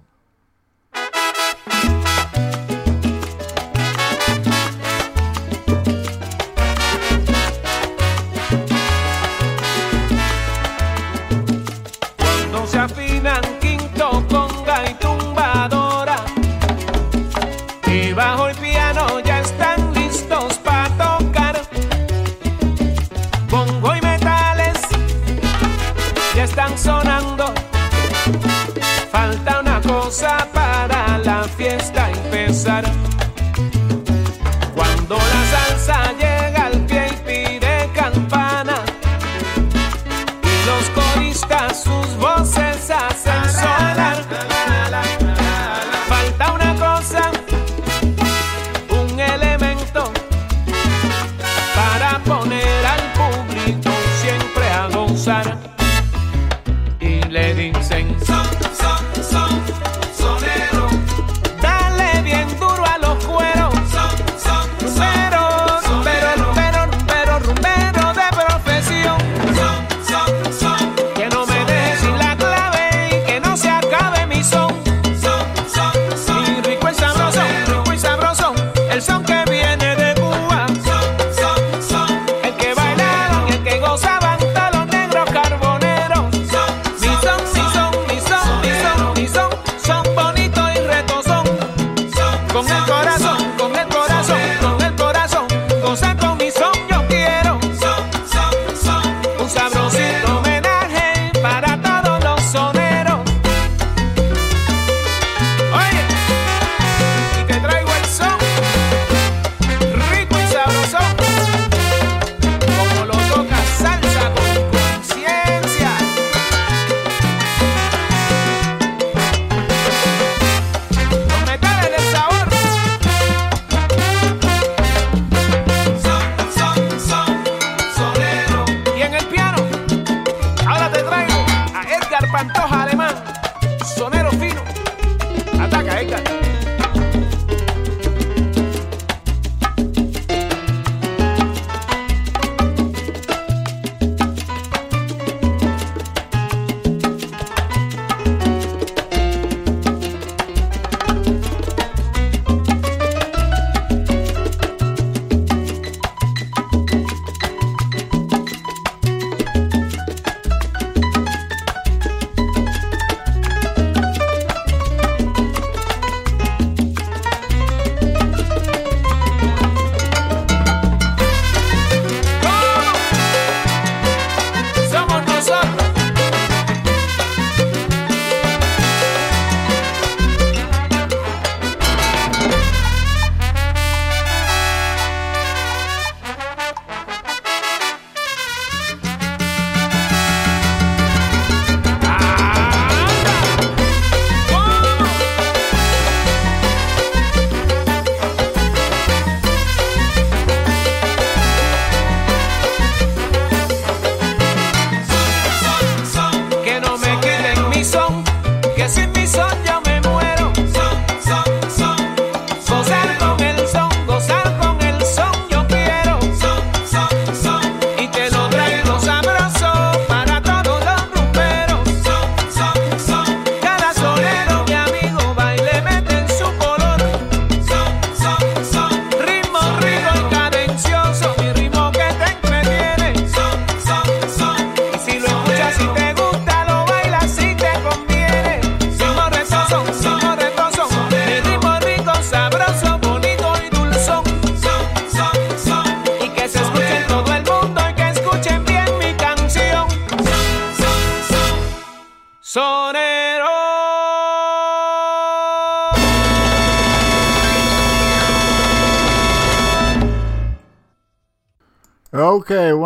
Falta 29.15 29.61
una 29.61 29.81
cosa 29.81 30.49
para 30.53 31.19
la 31.19 31.45
fiesta 31.45 32.11
empezar. 32.11 32.85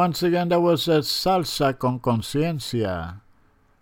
once 0.08 0.22
again, 0.22 0.48
that 0.48 0.60
was 0.60 0.88
uh, 0.88 1.00
Salsa 1.02 1.78
con 1.78 2.00
Conciencia. 2.00 3.20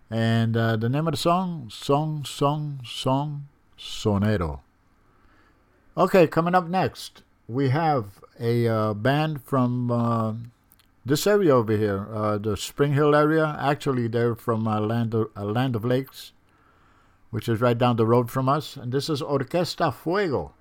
And 0.09 0.57
uh, 0.57 0.75
the 0.75 0.89
name 0.89 1.07
of 1.07 1.13
the 1.13 1.17
song? 1.17 1.69
Song, 1.71 2.25
Song, 2.25 2.81
Song, 2.83 3.47
Sonero. 3.79 4.59
Okay, 5.95 6.27
coming 6.27 6.53
up 6.53 6.67
next, 6.67 7.23
we 7.47 7.69
have 7.69 8.21
a 8.41 8.67
uh, 8.67 8.93
band 8.93 9.41
from 9.41 9.89
uh, 9.89 10.33
this 11.05 11.25
area 11.25 11.55
over 11.55 11.77
here, 11.77 12.09
uh, 12.13 12.37
the 12.37 12.57
Spring 12.57 12.91
Hill 12.91 13.15
area. 13.15 13.55
Actually, 13.57 14.09
they're 14.09 14.35
from 14.35 14.67
uh, 14.67 14.81
Land, 14.81 15.13
of, 15.13 15.29
Land 15.37 15.77
O' 15.77 15.79
Lakes, 15.79 16.33
which 17.29 17.47
is 17.47 17.61
right 17.61 17.77
down 17.77 17.95
the 17.95 18.05
road 18.05 18.29
from 18.29 18.49
us. 18.49 18.75
And 18.75 18.91
this 18.91 19.09
is 19.09 19.21
Orquesta 19.21 19.93
Fuego. 19.93 20.51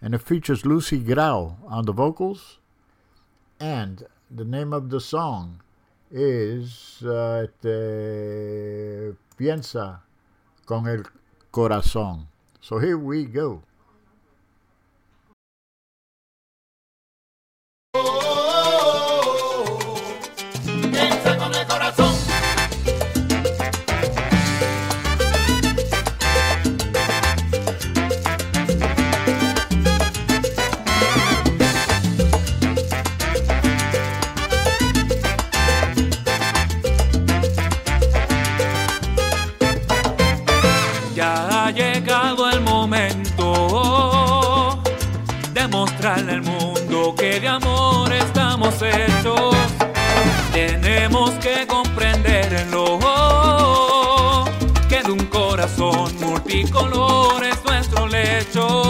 And 0.00 0.14
it 0.14 0.22
features 0.22 0.64
Lucy 0.64 1.00
Grau 1.00 1.56
on 1.66 1.84
the 1.84 1.92
vocals 1.92 2.58
and 3.62 4.06
the 4.34 4.44
name 4.44 4.72
of 4.72 4.88
the 4.88 5.00
song 5.00 5.60
is 6.10 7.02
uh, 7.04 7.46
Piensa 9.36 10.00
con 10.64 10.86
el 10.88 11.04
Corazón. 11.52 12.26
So 12.60 12.78
here 12.78 12.96
we 12.96 13.24
go. 13.24 13.62
multicolor 56.52 57.44
es 57.44 57.64
nuestro 57.64 58.06
lecho. 58.06 58.81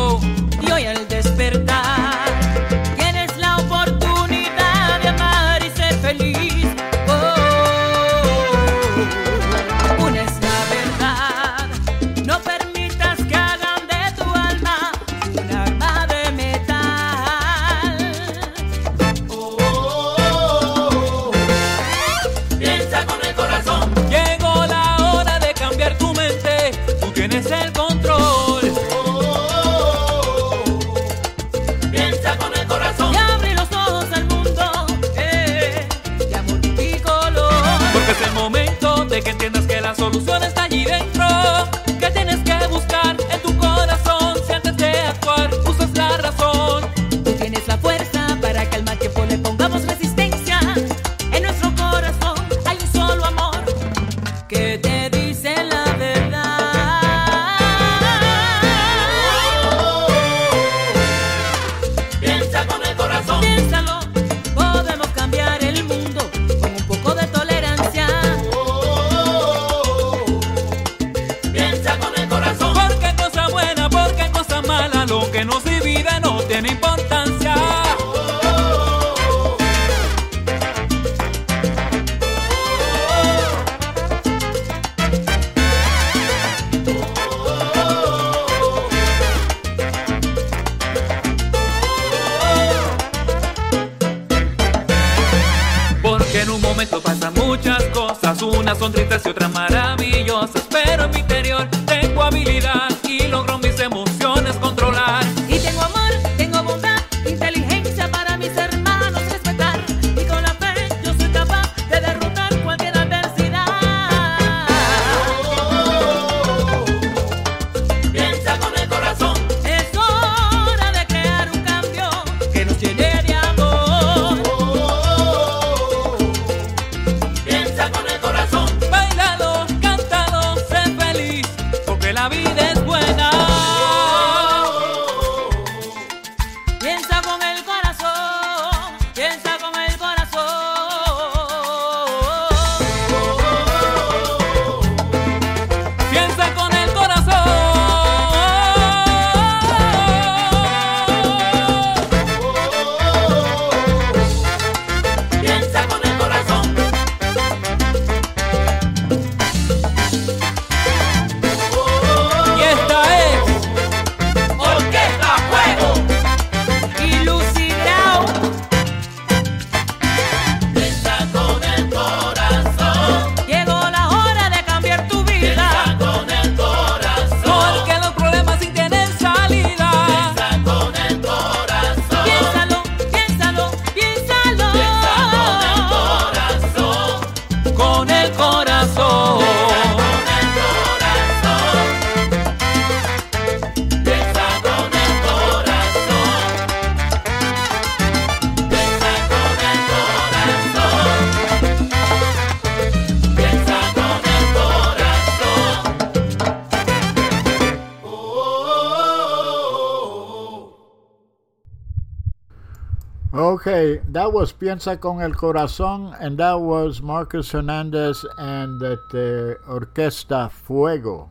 That 214.13 214.33
was 214.33 214.53
Piensa 214.53 215.01
con 215.01 215.23
el 215.23 215.33
Corazón, 215.33 216.15
and 216.21 216.37
that 216.39 216.61
was 216.61 217.01
Marcus 217.01 217.51
Hernandez 217.51 218.27
and 218.37 218.79
the, 218.79 219.01
the 219.11 219.59
Orquesta 219.67 220.51
Fuego, 220.51 221.31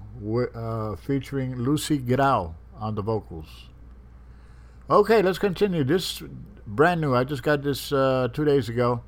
uh, 0.56 0.96
featuring 0.96 1.56
Lucy 1.56 2.00
Grau 2.00 2.56
on 2.80 2.96
the 2.96 3.04
vocals. 3.04 3.70
Okay, 4.90 5.22
let's 5.22 5.38
continue. 5.38 5.84
This 5.84 6.24
brand 6.66 7.02
new. 7.02 7.16
I 7.16 7.24
just 7.24 7.44
got 7.44 7.62
this 7.62 7.92
uh, 7.92 8.30
two 8.34 8.46
days 8.46 8.68
ago. 8.68 9.02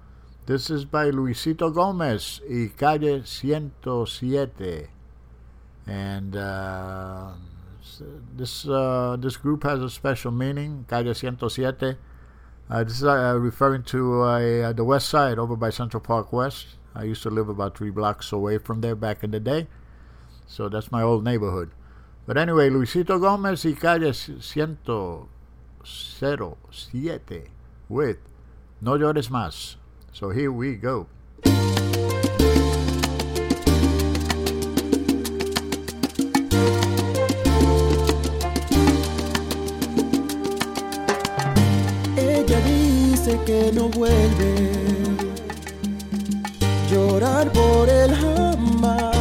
This 0.45 0.69
is 0.69 0.85
by 0.85 1.09
Luisito 1.09 1.73
Gomez 1.73 2.41
y 2.47 2.69
Calle 2.77 3.23
107, 3.23 4.87
and 5.87 6.35
uh, 6.35 7.31
this 8.35 8.67
uh, 8.67 9.17
this 9.19 9.37
group 9.37 9.63
has 9.63 9.81
a 9.81 9.89
special 9.89 10.31
meaning. 10.31 10.85
Calle 10.87 11.13
107. 11.13 11.97
Uh, 12.73 12.83
this 12.83 12.97
is 12.97 13.03
uh, 13.03 13.37
referring 13.39 13.83
to 13.83 14.23
uh, 14.23 14.73
the 14.73 14.83
west 14.83 15.07
side 15.07 15.37
over 15.37 15.55
by 15.55 15.69
Central 15.69 16.01
Park 16.01 16.33
West. 16.33 16.65
I 16.95 17.03
used 17.03 17.21
to 17.21 17.29
live 17.29 17.47
about 17.47 17.77
three 17.77 17.91
blocks 17.91 18.31
away 18.31 18.57
from 18.57 18.81
there 18.81 18.95
back 18.95 19.23
in 19.23 19.29
the 19.29 19.39
day. 19.39 19.67
So 20.47 20.69
that's 20.69 20.91
my 20.91 21.03
old 21.03 21.23
neighborhood. 21.23 21.69
But 22.25 22.35
anyway, 22.35 22.71
Luisito 22.71 23.21
Gomez 23.21 23.63
y 23.63 23.75
Calle 23.79 24.11
107 24.11 26.55
with 27.89 28.17
No 28.81 28.97
Llores 28.97 29.29
Más. 29.29 29.75
So 30.11 30.31
here 30.31 30.51
we 30.51 30.73
go. 30.73 31.05
Que 43.45 43.71
no 43.73 43.89
vuelve 43.89 44.71
llorar 46.89 47.51
por 47.51 47.89
él 47.89 48.13
jamás. 48.15 49.15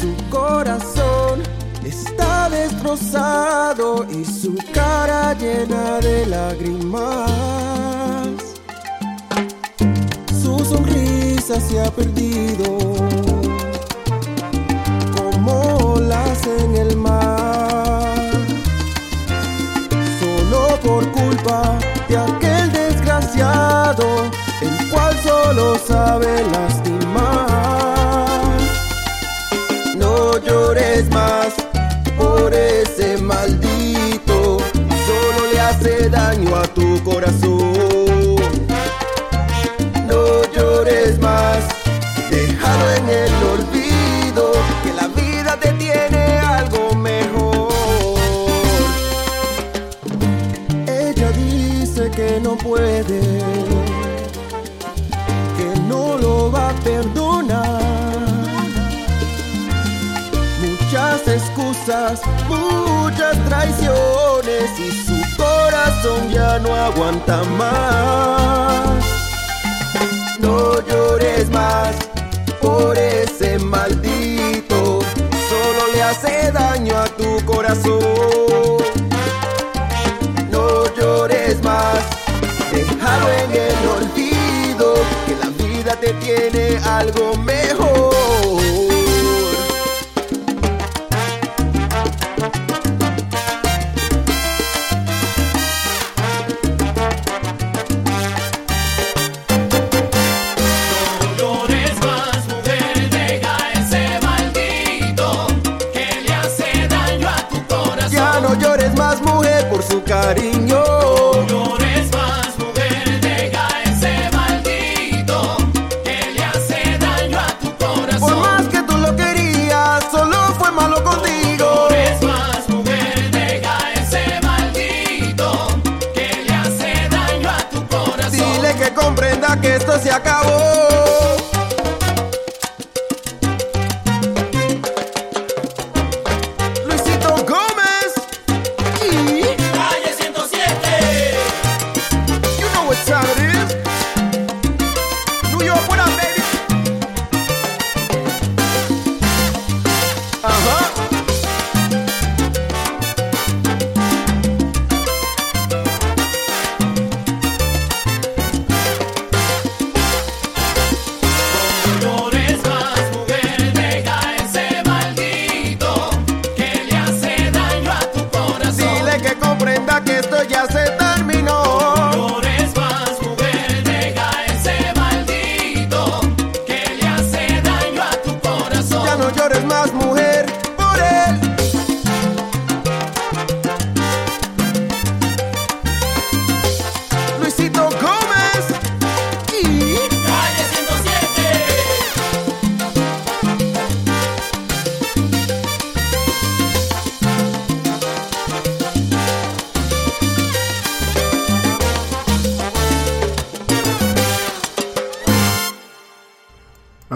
Su 0.00 0.30
corazón 0.30 1.42
está 1.84 2.48
destrozado 2.48 4.06
y 4.10 4.24
su 4.24 4.56
cara 4.72 5.34
llena 5.34 6.00
de 6.00 6.26
lágrimas. 6.26 7.06
Su 10.42 10.58
sonrisa 10.64 11.60
se 11.60 11.80
ha 11.80 11.90
perdido 11.90 12.85
de 22.08 22.16
aquel 22.16 22.72
desgraciado, 22.72 24.04
el 24.60 24.90
cual 24.90 25.14
solo 25.22 25.76
sabe 25.78 26.42
lastimar. 26.52 27.05
Traiciones 64.66 64.80
y 64.80 64.90
su 65.06 65.36
corazón 65.36 66.30
ya 66.30 66.58
no 66.58 66.74
aguanta 66.74 67.42
más. 67.58 69.04
No 70.38 70.80
llores 70.86 71.48
más 71.50 71.94
por 72.60 72.96
ese 72.96 73.58
maldito, 73.58 75.00
solo 75.48 75.92
le 75.92 76.02
hace 76.02 76.52
daño 76.52 76.96
a 76.96 77.06
tu 77.06 77.44
corazón. 77.44 78.00
No 80.50 80.84
llores 80.96 81.62
más, 81.62 82.00
déjalo 82.72 83.28
en 83.44 83.52
el 83.52 83.88
olvido, 83.98 84.94
que 85.26 85.36
la 85.36 85.66
vida 85.66 85.96
te 85.96 86.12
tiene 86.14 86.78
algo 86.84 87.36
mejor. 87.38 87.95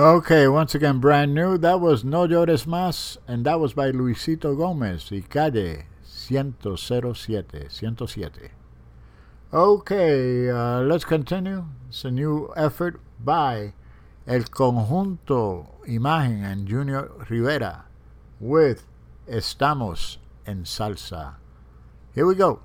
Okay, 0.00 0.48
once 0.48 0.74
again, 0.74 0.98
brand 0.98 1.34
new. 1.34 1.58
That 1.58 1.78
was 1.78 2.04
No 2.04 2.26
Llores 2.26 2.64
Más, 2.64 3.18
and 3.28 3.44
that 3.44 3.60
was 3.60 3.74
by 3.74 3.92
Luisito 3.92 4.56
Gomez 4.56 5.10
y 5.12 5.22
Calle 5.28 5.84
107. 6.02 7.68
107. 7.68 8.50
Okay, 9.52 10.48
uh, 10.48 10.80
let's 10.80 11.04
continue. 11.04 11.66
It's 11.90 12.02
a 12.06 12.10
new 12.10 12.50
effort 12.56 12.98
by 13.22 13.74
El 14.26 14.44
Conjunto 14.44 15.66
Imagen 15.86 16.50
and 16.50 16.66
Junior 16.66 17.10
Rivera 17.28 17.84
with 18.40 18.86
Estamos 19.28 20.16
en 20.46 20.64
Salsa. 20.64 21.34
Here 22.14 22.24
we 22.24 22.36
go. 22.36 22.60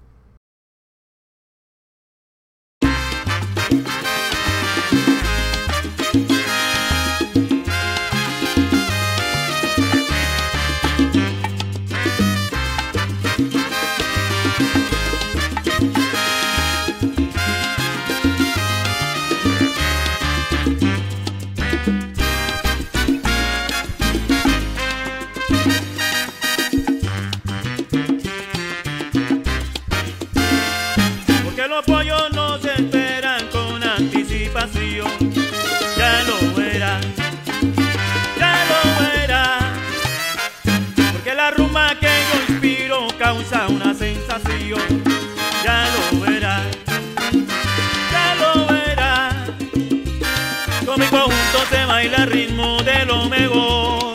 Conjunto 52.05 52.11
se 52.11 52.11
baila 52.11 52.23
al 52.23 52.31
ritmo 52.31 52.83
de 52.83 53.05
lo 53.05 53.29
mejor. 53.29 54.13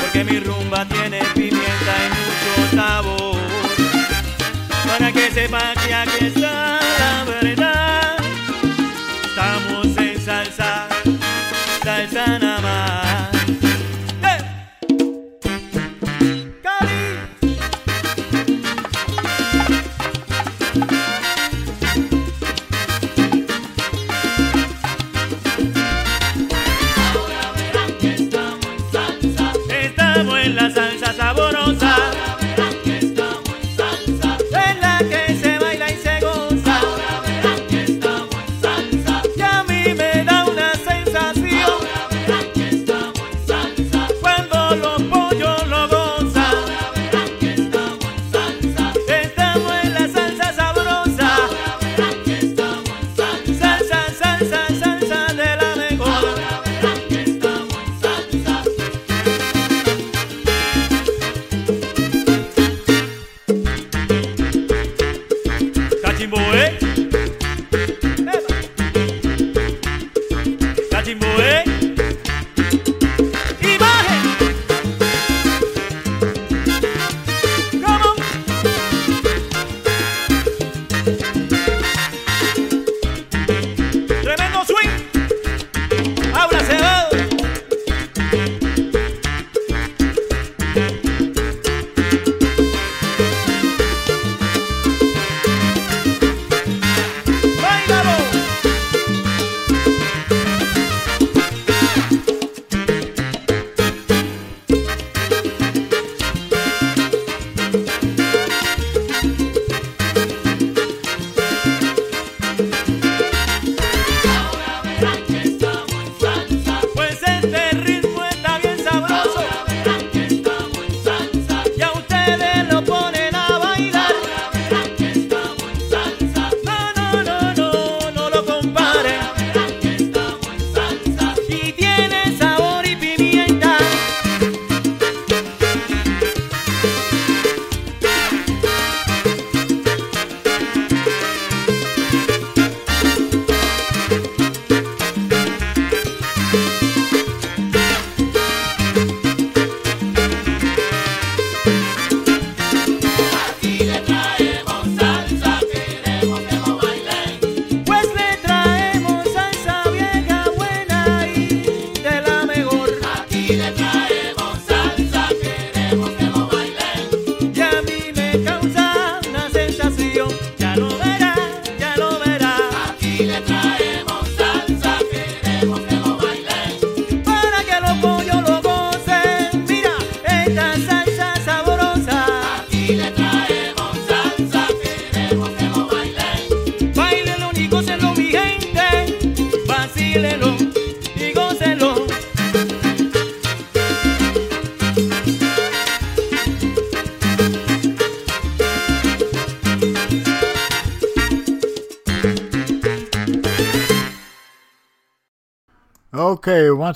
Porque 0.00 0.24
mi 0.24 0.40
rumba 0.40 0.84
tiene 0.84 1.20
pimienta 1.34 1.94
y 2.04 2.08
mucho 2.10 2.76
sabor 2.76 3.38
para 4.86 5.12
que 5.12 5.30
sepa 5.30 5.74
que 5.74 5.94
aquí 5.94 6.26
está 6.26 6.78
la. 6.98 7.37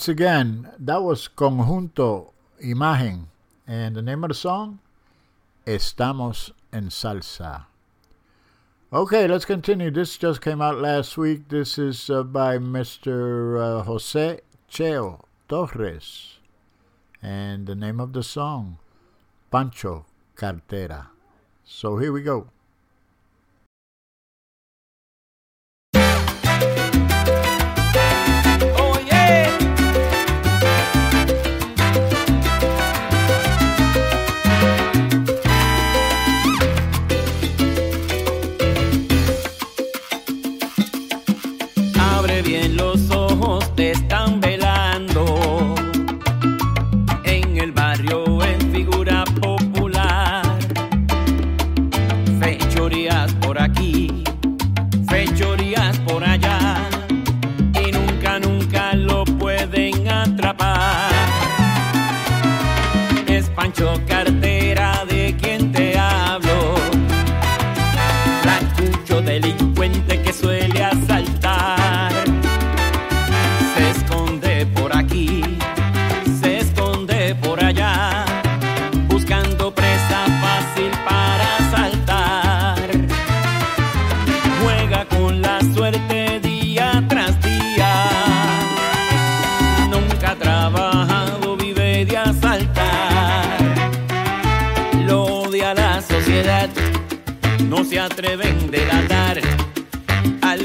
Once 0.03 0.09
again, 0.09 0.69
that 0.81 1.01
was 1.01 1.29
Conjunto 1.29 2.33
Imagen. 2.61 3.27
And 3.69 3.95
the 3.95 4.03
name 4.03 4.25
of 4.25 4.31
the 4.31 4.35
song? 4.35 4.81
Estamos 5.65 6.51
en 6.73 6.89
Salsa. 6.89 7.67
Okay, 8.93 9.29
let's 9.29 9.45
continue. 9.45 9.93
This 9.93 10.17
just 10.17 10.41
came 10.41 10.61
out 10.61 10.79
last 10.79 11.17
week. 11.17 11.49
This 11.51 11.79
is 11.79 12.11
uh, 12.11 12.25
by 12.25 12.59
Mr. 12.59 13.61
Uh, 13.63 13.83
Jose 13.85 14.41
Cheo 14.69 15.21
Torres. 15.49 16.39
And 17.23 17.69
the 17.69 17.77
name 17.77 18.01
of 18.01 18.13
the 18.13 18.25
song, 18.25 18.79
Pancho 19.53 20.05
Cartera. 20.35 21.11
So 21.63 21.99
here 21.99 22.11
we 22.11 22.23
go. 22.23 22.49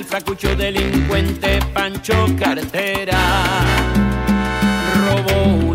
Al 0.08 0.22
fracucho 0.22 0.56
delincuente 0.56 1.60
Pancho 1.74 2.28
Cartera. 2.40 3.18
Robó 5.06 5.67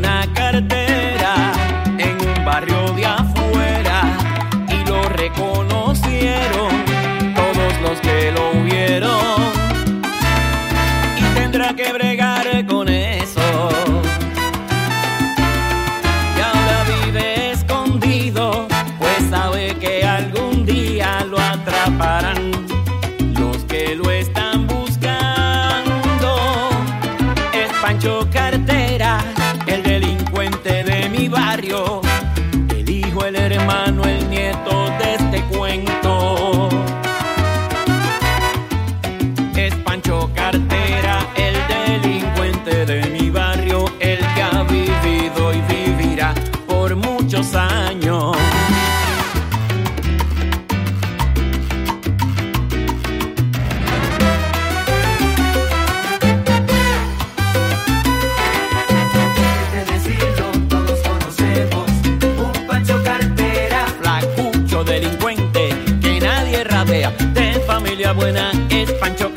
buena 68.22 68.52
es 68.70 68.92
Pancho 68.92 69.32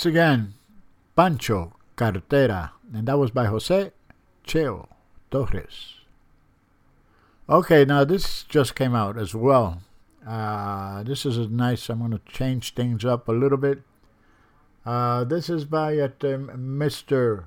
once 0.00 0.06
again, 0.06 0.54
Pancho 1.14 1.74
Cartera, 1.94 2.72
and 2.94 3.06
that 3.06 3.18
was 3.18 3.30
by 3.30 3.44
Jose 3.44 3.92
Cheo 4.46 4.88
Torres. 5.30 5.96
Okay, 7.50 7.84
now 7.84 8.04
this 8.04 8.44
just 8.44 8.74
came 8.74 8.94
out 8.94 9.18
as 9.18 9.34
well. 9.34 9.82
Uh, 10.26 11.02
this 11.02 11.26
is 11.26 11.36
a 11.36 11.48
nice. 11.48 11.90
I'm 11.90 11.98
going 11.98 12.12
to 12.12 12.20
change 12.24 12.72
things 12.72 13.04
up 13.04 13.28
a 13.28 13.32
little 13.32 13.58
bit. 13.58 13.82
Uh, 14.86 15.24
this 15.24 15.50
is 15.50 15.66
by 15.66 15.98
uh, 15.98 16.08
Mr. 16.08 17.44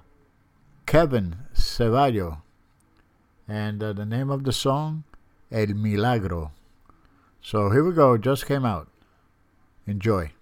Kevin 0.85 1.37
Ceballo, 1.55 2.41
and 3.47 3.81
uh, 3.81 3.93
the 3.93 4.05
name 4.05 4.29
of 4.29 4.43
the 4.43 4.53
song, 4.53 5.05
El 5.51 5.73
Milagro. 5.73 6.51
So 7.41 7.71
here 7.71 7.83
we 7.83 7.95
go. 7.95 8.15
Just 8.15 8.45
came 8.45 8.63
out. 8.63 8.89
Enjoy. 9.87 10.33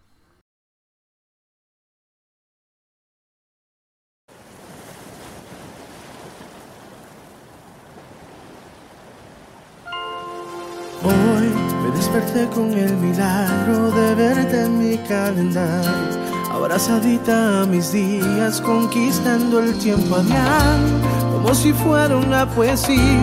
Desperté 12.12 12.48
con 12.54 12.74
el 12.74 12.98
milagro 12.98 13.90
de 13.92 14.16
verte 14.16 14.66
en 14.66 14.80
mi 14.80 14.98
calendario, 14.98 16.20
abrazadita 16.52 17.62
a 17.62 17.66
mis 17.66 17.94
días, 17.94 18.60
conquistando 18.60 19.60
el 19.62 19.74
tiempo 19.78 20.16
a 20.16 20.22
diario, 20.24 21.32
como 21.32 21.56
si 21.56 21.72
fuera 21.72 22.18
una 22.18 22.46
poesía 22.50 23.20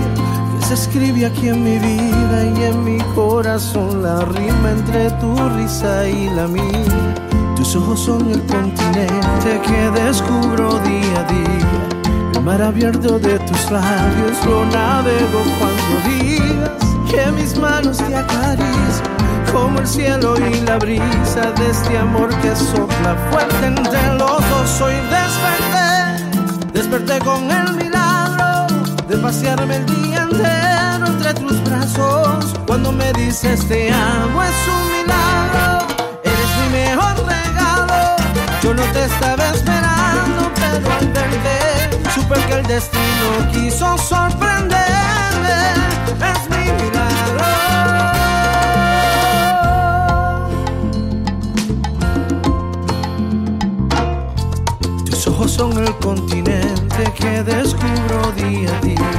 que 0.58 0.66
se 0.66 0.74
escribe 0.74 1.26
aquí 1.26 1.48
en 1.48 1.62
mi 1.64 1.78
vida 1.78 2.44
y 2.56 2.62
en 2.62 2.84
mi 2.84 2.98
corazón, 3.14 4.02
la 4.02 4.24
rima 4.24 4.70
entre 4.70 5.10
tu 5.20 5.36
risa 5.50 6.08
y 6.08 6.30
la 6.30 6.46
mía. 6.46 7.14
Tus 7.56 7.76
ojos 7.76 8.00
son 8.00 8.30
el 8.30 8.40
continente 8.46 9.60
que 9.66 10.00
descubro 10.00 10.78
día 10.80 11.20
a 11.20 11.32
día. 11.32 11.88
El 12.34 12.42
mar 12.42 12.62
abierto 12.62 13.18
de 13.18 13.38
tus 13.40 13.70
labios 13.70 14.46
lo 14.46 14.64
navego 14.66 15.42
cuando 15.58 16.08
digas 16.08 16.27
que 17.08 17.30
mis 17.32 17.56
manos 17.56 17.96
te 17.98 18.14
acarician 18.14 19.18
como 19.52 19.80
el 19.80 19.86
cielo 19.86 20.34
y 20.38 20.60
la 20.60 20.78
brisa 20.78 21.52
de 21.56 21.70
este 21.70 21.96
amor 21.96 22.28
que 22.40 22.54
sopla 22.54 23.16
fuerte 23.30 23.66
entre 23.66 24.14
los 24.14 24.40
dos. 24.50 24.80
Hoy 24.80 24.94
desperté, 25.10 26.72
desperté 26.72 27.18
con 27.20 27.50
el 27.50 27.72
milagro 27.74 28.66
de 29.08 29.16
pasearme 29.16 29.76
el 29.76 29.86
día 29.86 30.22
entero 30.30 31.06
entre 31.06 31.34
tus 31.34 31.62
brazos. 31.64 32.54
Cuando 32.66 32.92
me 32.92 33.12
dices 33.14 33.66
te 33.66 33.90
amo 33.90 34.42
es 34.42 34.68
un 34.76 35.00
milagro, 35.00 35.86
eres 36.22 36.50
mi 36.60 36.78
mejor 36.78 37.16
regalo. 37.26 38.16
Yo 38.62 38.74
no 38.74 38.82
te 38.92 39.04
estaba 39.04 39.48
esperando, 39.48 40.50
pero 40.54 40.92
al 40.92 41.08
verte 41.08 42.10
supe 42.14 42.34
que 42.46 42.52
el 42.52 42.66
destino 42.66 43.50
quiso 43.52 43.96
sorprenderme. 43.96 45.17
Es 46.32 46.40
mi 46.50 46.64
Tus 55.04 55.26
ojos 55.26 55.50
son 55.52 55.72
el 55.78 55.94
continente 55.96 57.12
que 57.16 57.42
descubro 57.42 58.32
día 58.36 58.70
a 58.76 58.80
día. 58.84 59.10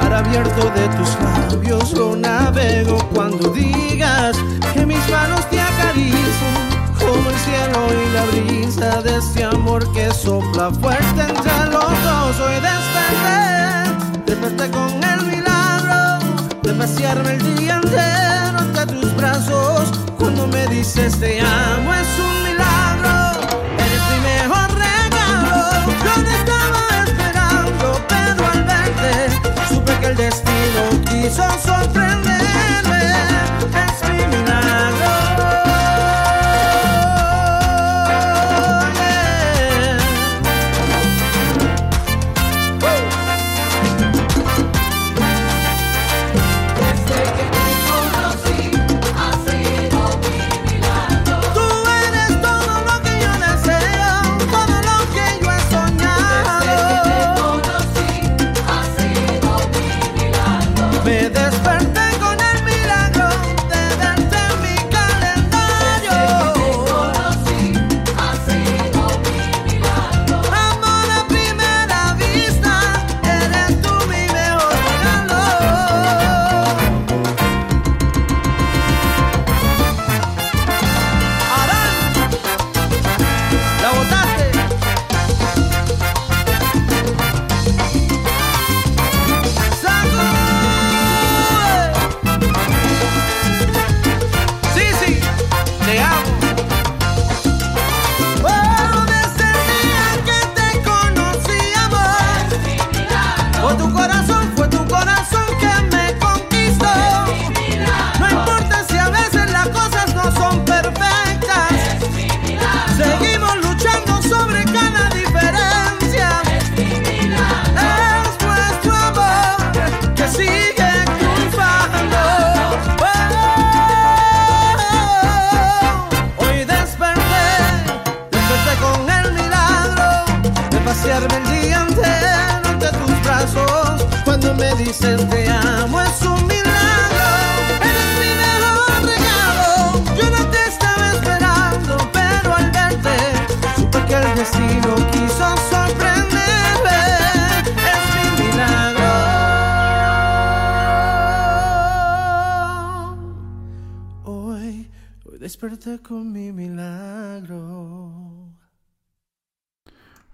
Mar 0.00 0.12
abierto 0.14 0.70
de 0.70 0.88
tus 0.96 1.10
labios 1.20 1.92
lo 1.92 2.16
navego 2.16 2.98
cuando 3.14 3.50
digas 3.50 4.36
que 4.72 4.86
mis 4.86 5.08
manos 5.10 5.48
te 5.50 5.60
acarician 5.60 6.68
como 6.98 7.30
el 7.30 7.36
cielo 7.36 7.88
y 7.92 8.12
la 8.12 8.24
brisa 8.26 9.02
de 9.02 9.16
este 9.16 9.44
amor 9.44 9.90
que 9.92 10.12
sopla 10.12 10.70
fuerte 10.70 11.20
entre 11.20 11.64
los 11.70 11.90
dos. 12.04 12.40
Hoy 12.40 12.54
desperté, 12.54 14.07
desperté 14.28 14.70
con 14.70 15.02
el 15.02 15.22
milagro 15.26 16.18
de 16.62 16.74
pasearme 16.74 17.32
el 17.32 17.56
día 17.56 17.80
entero 17.82 18.58
entre 18.58 18.86
tus 18.86 19.16
brazos. 19.16 19.90
Cuando 20.18 20.46
me 20.46 20.66
dices 20.66 21.18
te 21.18 21.40
amo 21.40 21.94
es 21.94 22.08
un 22.18 22.42
milagro, 22.44 23.40
eres 23.78 24.02
mi 24.10 24.18
mejor 24.32 24.68
regalo. 24.74 25.56
Yo 26.04 26.22
no 26.22 26.30
estaba 26.40 27.04
esperando, 27.06 28.00
pero 28.08 28.46
al 28.46 28.64
verte 28.64 29.12
supe 29.68 29.98
que 30.00 30.06
el 30.06 30.16
destino 30.16 30.82
quiso 31.06 31.44
sorprenderme. 31.64 32.27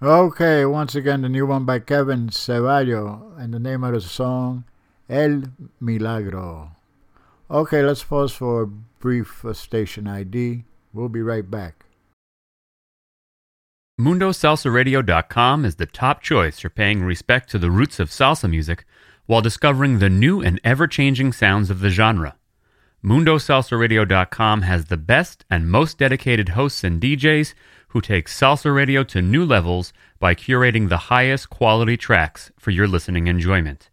Okay, 0.05 0.67
once 0.67 0.95
again, 0.95 1.23
the 1.23 1.31
new 1.31 1.47
one 1.47 1.65
by 1.65 1.79
Kevin 1.79 2.29
Ceballo, 2.29 3.35
and 3.39 3.55
the 3.55 3.59
name 3.59 3.83
of 3.83 3.95
the 3.95 4.03
song, 4.03 4.65
El 5.09 5.45
Milagro. 5.81 6.73
Okay, 7.51 7.83
let's 7.83 8.05
pause 8.05 8.31
for 8.31 8.65
a 8.65 8.67
brief 8.67 9.43
uh, 9.47 9.55
station 9.55 10.07
ID. 10.07 10.65
We'll 10.93 11.09
be 11.09 11.23
right 11.23 11.51
back. 11.51 11.87
MundoSalsaRadio.com 13.99 15.65
is 15.65 15.77
the 15.77 15.87
top 15.87 16.21
choice 16.21 16.61
for 16.61 16.69
paying 16.69 17.03
respect 17.03 17.49
to 17.53 17.59
the 17.59 17.71
roots 17.71 17.99
of 17.99 18.11
salsa 18.11 18.51
music 18.51 18.85
while 19.25 19.41
discovering 19.41 20.01
the 20.01 20.11
new 20.11 20.43
and 20.43 20.61
ever 20.63 20.87
changing 20.87 21.33
sounds 21.33 21.71
of 21.71 21.81
the 21.81 21.89
genre. 21.89 22.37
MundoSalsaRadio.com 23.05 24.63
has 24.63 24.87
the 24.87 24.97
best 24.97 25.45
and 25.51 25.71
most 25.71 25.99
dedicated 25.99 26.51
hosts 26.51 26.83
and 26.83 27.03
DJs 27.03 27.53
who 27.89 28.01
take 28.01 28.29
salsa 28.29 28.75
radio 28.75 29.05
to 29.05 29.21
new 29.21 29.45
levels 29.45 29.93
by 30.19 30.35
curating 30.35 30.89
the 30.89 31.13
highest 31.13 31.51
quality 31.51 31.99
tracks 31.99 32.51
for 32.59 32.71
your 32.71 32.89
listening 32.89 33.27
enjoyment. 33.27 33.91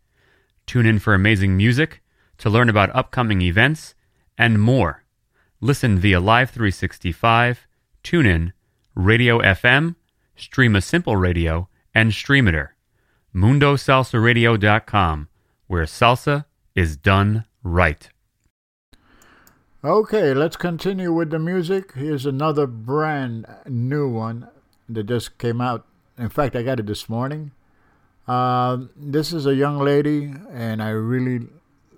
Tune 0.66 0.86
in 0.86 0.97
for 0.97 1.14
amazing 1.14 1.57
music, 1.57 2.01
to 2.38 2.49
learn 2.49 2.70
about 2.70 2.95
upcoming 2.95 3.41
events, 3.41 3.95
and 4.38 4.62
more. 4.62 5.03
Listen 5.59 5.99
via 5.99 6.22
Live 6.22 6.49
365, 6.49 7.68
TuneIn, 8.05 8.53
Radio 8.95 9.39
FM, 9.39 9.95
Streema 10.38 10.82
Simple 10.82 11.18
Radio, 11.18 11.68
and 11.93 12.12
Streamiter. 12.12 12.70
MundoSalsaRadio.com, 13.36 15.28
where 15.68 15.84
salsa 15.84 16.45
is 16.76 16.95
done 16.95 17.43
right. 17.62 18.09
Okay, 19.84 20.36
let's 20.36 20.57
continue 20.57 21.11
with 21.11 21.32
the 21.32 21.39
music. 21.39 21.93
Here's 21.95 22.27
another 22.27 22.67
brand 22.67 23.47
new 23.65 24.07
one 24.07 24.47
that 24.88 25.07
just 25.07 25.39
came 25.39 25.59
out. 25.59 25.88
In 26.19 26.29
fact, 26.29 26.55
I 26.55 26.61
got 26.61 26.79
it 26.79 26.86
this 26.86 27.09
morning. 27.09 27.49
Uh, 28.27 28.86
this 28.95 29.34
is 29.34 29.47
a 29.47 29.55
young 29.55 29.79
lady, 29.79 30.36
and 30.53 30.84
I 30.84 30.89
really 30.89 31.47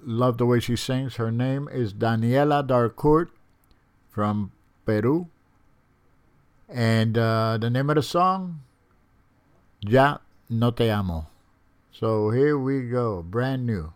love 0.01 0.37
the 0.37 0.45
way 0.45 0.61
she 0.61 0.77
sings. 0.77 1.17
Her 1.17 1.29
name 1.29 1.67
is 1.67 1.93
Daniela 1.93 2.65
Darcourt 2.65 3.27
from 4.09 4.53
Peru. 4.85 5.27
And 6.69 7.17
uh, 7.17 7.57
the 7.59 7.69
name 7.69 7.89
of 7.89 7.97
the 7.97 8.01
song, 8.01 8.61
Ya 9.81 10.19
No 10.49 10.71
Te 10.71 10.89
Amo. 10.89 11.27
So 11.91 12.29
here 12.29 12.57
we 12.57 12.87
go, 12.87 13.21
brand 13.21 13.65
new. 13.65 13.91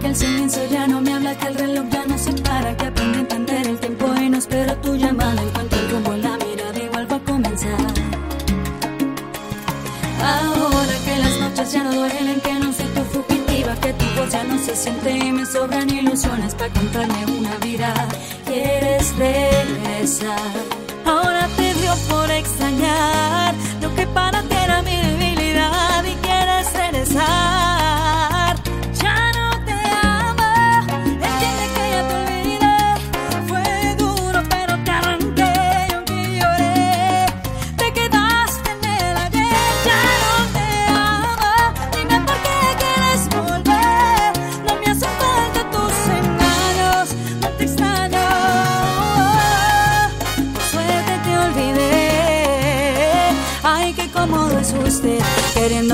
Que 0.00 0.06
el 0.06 0.16
silencio 0.16 0.62
ya 0.70 0.86
no 0.86 1.00
me 1.00 1.12
habla, 1.12 1.36
que 1.36 1.46
el 1.48 1.54
reloj 1.54 1.86
ya 1.90 2.04
no 2.06 2.18
se 2.18 2.32
para, 2.32 2.76
que 2.76 2.86
aprendí 2.86 3.18
a 3.18 3.20
entender 3.20 3.66
el 3.66 3.78
tiempo 3.78 4.06
y 4.20 4.30
no 4.30 4.38
espero 4.38 4.74
tu 4.76 4.96
llamada. 4.96 5.42
Encuentro 5.42 5.78
el 5.78 5.90
rumbo 5.90 6.12
en 6.14 6.22
la 6.22 6.36
mirada 6.38 6.78
y 6.78 6.88
vuelvo 6.88 7.14
a 7.16 7.20
comenzar. 7.20 7.70
Ahora 10.22 10.94
que 11.04 11.16
las 11.18 11.38
noches 11.40 11.72
ya 11.72 11.82
no 11.84 11.92
duelen, 11.92 12.40
que 12.40 12.54
no 12.54 12.72
soy 12.72 12.86
tu 12.86 13.02
fugitiva, 13.12 13.74
que 13.76 13.92
tu 13.92 14.04
voz 14.16 14.30
ya 14.30 14.44
no 14.44 14.58
se 14.58 14.74
siente 14.74 15.10
y 15.10 15.32
me 15.32 15.44
sobran 15.44 15.90
ilusiones 15.90 16.54
para 16.54 16.72
contarme 16.72 17.26
una 17.38 17.56
vida. 17.56 17.92
Quieres 18.46 19.14
regresar. 19.16 20.52
Ahora 21.04 21.46
te 21.56 21.74
dio 21.74 21.94
por 22.08 22.30
extrañar 22.30 23.54
lo 23.82 23.94
que 23.94 24.06
para 24.06 24.42
ti 24.42 24.54
era 24.64 24.82
mi 24.82 24.96
debilidad 24.96 26.04
y 26.04 26.14
quieres 26.26 26.72
regresar. 26.72 27.79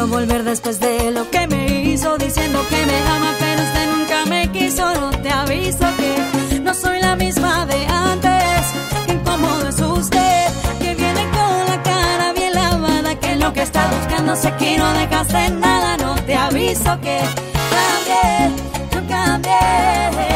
Volver 0.06 0.44
después 0.44 0.78
de 0.80 1.10
lo 1.10 1.28
que 1.30 1.46
me 1.46 1.82
hizo, 1.82 2.16
diciendo 2.18 2.64
que 2.68 2.86
me 2.86 2.98
ama, 3.08 3.34
pero 3.38 3.62
usted 3.62 3.86
nunca 3.92 4.24
me 4.26 4.50
quiso. 4.52 4.82
No 4.94 5.10
te 5.10 5.30
aviso 5.30 5.86
que 5.96 6.60
no 6.60 6.74
soy 6.74 7.00
la 7.00 7.16
misma 7.16 7.66
de 7.66 7.86
antes. 7.86 8.66
Qué 9.06 9.12
incómodo 9.12 9.68
es 9.68 9.80
usted, 9.80 10.46
que 10.80 10.94
viene 10.94 11.22
con 11.30 11.66
la 11.68 11.82
cara 11.82 12.32
bien 12.34 12.54
lavada, 12.54 13.14
que 13.18 13.36
lo 13.36 13.52
que 13.52 13.62
está 13.62 13.86
buscando 13.88 14.36
sé 14.36 14.52
que 14.58 14.78
no 14.78 14.92
dejaste 14.92 15.50
nada. 15.50 15.96
No 15.98 16.14
te 16.14 16.34
aviso 16.34 17.00
que 17.00 17.18
cambié, 17.70 18.50
yo 18.92 19.08
cambié. 19.08 20.35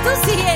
Y 0.00 0.02
mientras 0.02 0.49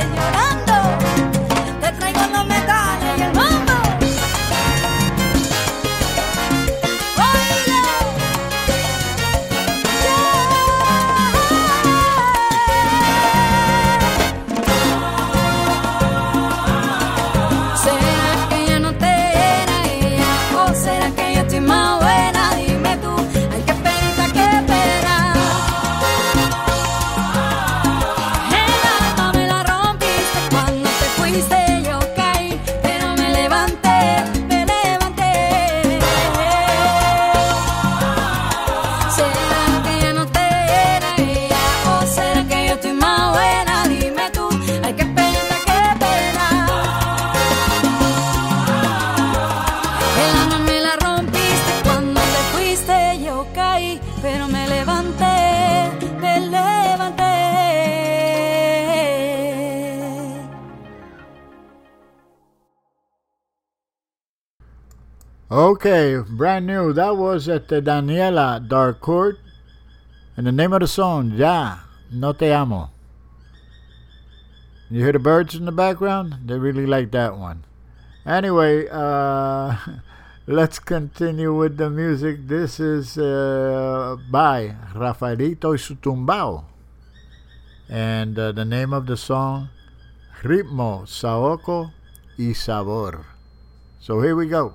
brand 66.45 66.67
new. 66.67 66.93
That 66.93 67.17
was 67.17 67.49
at 67.49 67.69
the 67.69 67.81
Daniela 67.81 68.61
Darcourt. 68.61 69.39
And 70.37 70.47
the 70.47 70.53
name 70.53 70.75
of 70.75 70.81
the 70.81 70.87
song, 70.87 71.31
Ya, 71.31 71.79
No 72.13 72.35
Te 72.35 72.53
Amo. 72.53 72.91
You 74.91 75.01
hear 75.01 75.13
the 75.13 75.19
birds 75.19 75.55
in 75.55 75.65
the 75.65 75.73
background? 75.73 76.37
They 76.45 76.59
really 76.59 76.85
like 76.85 77.13
that 77.13 77.39
one. 77.39 77.65
Anyway, 78.27 78.87
uh, 78.93 79.75
let's 80.47 80.79
continue 80.79 81.57
with 81.57 81.79
the 81.79 81.89
music. 81.89 82.47
This 82.47 82.79
is 82.79 83.17
uh, 83.17 84.19
by 84.31 84.77
Rafaelito 84.93 85.71
y 85.71 85.79
su 85.79 85.95
Tumbao. 85.95 86.65
And 87.89 88.39
uh, 88.39 88.53
the 88.53 88.67
name 88.67 88.93
of 88.93 89.07
the 89.07 89.17
song, 89.17 89.71
Ritmo, 90.43 91.09
Saoco 91.09 91.93
y 92.37 92.53
Sabor. 92.53 93.25
So 93.99 94.21
here 94.21 94.37
we 94.37 94.47
go. 94.47 94.75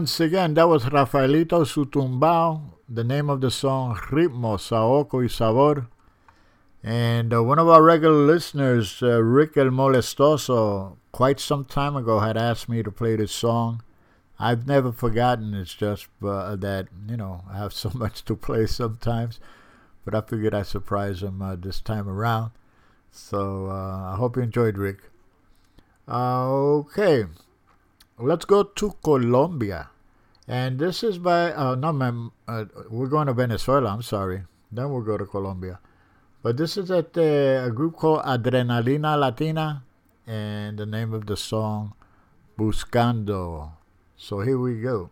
Once 0.00 0.18
again, 0.18 0.54
that 0.54 0.66
was 0.66 0.84
Rafaelito 0.84 1.60
Sutumbao. 1.66 2.72
The 2.88 3.04
name 3.04 3.28
of 3.28 3.42
the 3.42 3.50
song, 3.50 3.96
Ritmo, 3.96 4.56
Saoco 4.56 5.20
y 5.20 5.26
Sabor. 5.26 5.88
And 6.82 7.34
uh, 7.34 7.42
one 7.42 7.58
of 7.58 7.68
our 7.68 7.82
regular 7.82 8.24
listeners, 8.24 9.02
uh, 9.02 9.22
Rick 9.22 9.58
El 9.58 9.66
Molestoso, 9.66 10.96
quite 11.12 11.38
some 11.38 11.66
time 11.66 11.96
ago 11.96 12.20
had 12.20 12.38
asked 12.38 12.66
me 12.66 12.82
to 12.82 12.90
play 12.90 13.14
this 13.14 13.30
song. 13.30 13.82
I've 14.38 14.66
never 14.66 14.90
forgotten. 14.90 15.52
It's 15.52 15.74
just 15.74 16.08
uh, 16.24 16.56
that, 16.56 16.88
you 17.06 17.18
know, 17.18 17.44
I 17.52 17.58
have 17.58 17.74
so 17.74 17.90
much 17.94 18.24
to 18.24 18.34
play 18.34 18.64
sometimes. 18.64 19.38
But 20.06 20.14
I 20.14 20.22
figured 20.22 20.54
I'd 20.54 20.66
surprise 20.66 21.22
him 21.22 21.42
uh, 21.42 21.56
this 21.56 21.78
time 21.78 22.08
around. 22.08 22.52
So 23.10 23.66
uh, 23.66 24.14
I 24.14 24.16
hope 24.16 24.36
you 24.36 24.42
enjoyed, 24.42 24.78
Rick. 24.78 25.00
Uh, 26.08 26.48
okay, 26.48 27.26
let's 28.20 28.44
go 28.44 28.62
to 28.62 28.94
Colombia. 29.02 29.90
And 30.46 30.78
this 30.78 31.02
is 31.02 31.18
by, 31.18 31.52
uh, 31.52 31.74
no, 31.74 31.92
ma'am, 31.92 32.32
uh, 32.48 32.64
we're 32.90 33.06
going 33.06 33.26
to 33.28 33.32
Venezuela, 33.32 33.90
I'm 33.90 34.02
sorry. 34.02 34.42
Then 34.72 34.92
we'll 34.92 35.02
go 35.02 35.16
to 35.16 35.26
Colombia. 35.26 35.78
But 36.42 36.56
this 36.56 36.76
is 36.76 36.90
at 36.90 37.16
uh, 37.16 37.66
a 37.66 37.70
group 37.70 37.96
called 37.96 38.24
Adrenalina 38.24 39.18
Latina, 39.18 39.84
and 40.26 40.78
the 40.78 40.86
name 40.86 41.12
of 41.12 41.26
the 41.26 41.36
song, 41.36 41.94
Buscando. 42.58 43.72
So 44.16 44.40
here 44.40 44.58
we 44.58 44.80
go. 44.80 45.10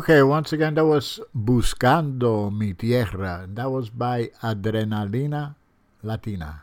Okay, 0.00 0.22
once 0.22 0.50
again, 0.54 0.76
that 0.76 0.86
was 0.86 1.20
Buscando 1.36 2.50
Mi 2.50 2.72
Tierra. 2.72 3.44
That 3.46 3.70
was 3.70 3.90
by 3.90 4.30
Adrenalina 4.42 5.56
Latina. 6.02 6.62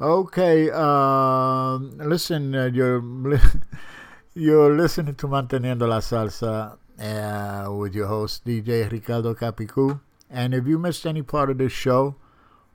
Okay, 0.00 0.70
uh, 0.72 1.76
listen, 1.76 2.54
uh, 2.54 2.70
you're 2.72 3.04
you're 4.34 4.74
listening 4.74 5.14
to 5.16 5.28
Manteniendo 5.28 5.86
la 5.86 6.00
Salsa 6.00 6.78
uh, 6.98 7.70
with 7.70 7.94
your 7.94 8.06
host 8.06 8.46
DJ 8.46 8.90
Ricardo 8.90 9.34
Capicu. 9.34 10.00
And 10.30 10.54
if 10.54 10.66
you 10.66 10.78
missed 10.78 11.04
any 11.04 11.20
part 11.20 11.50
of 11.50 11.58
this 11.58 11.72
show, 11.72 12.16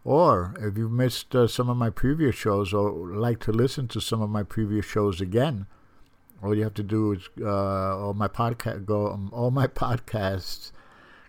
or 0.03 0.53
if 0.59 0.77
you 0.77 0.88
missed 0.88 1.35
uh, 1.35 1.47
some 1.47 1.68
of 1.68 1.77
my 1.77 1.89
previous 1.89 2.35
shows, 2.35 2.76
or 2.76 2.91
like 2.91 3.39
to 3.39 3.51
listen 3.51 3.88
to 3.88 4.01
some 4.01 4.22
of 4.22 4.30
my 4.30 4.43
previous 4.43 4.85
shows 4.85 5.19
again, 5.19 5.65
all 6.43 6.55
you 6.55 6.63
have 6.63 6.73
to 6.76 6.84
do 6.84 7.11
is 7.13 7.30
uh, 7.39 7.97
all 7.97 8.13
my 8.13 8.27
podcast 8.27 8.85
go. 8.85 9.07
Um, 9.11 9.30
all 9.34 9.51
my 9.51 9.68
podcasts 9.84 10.72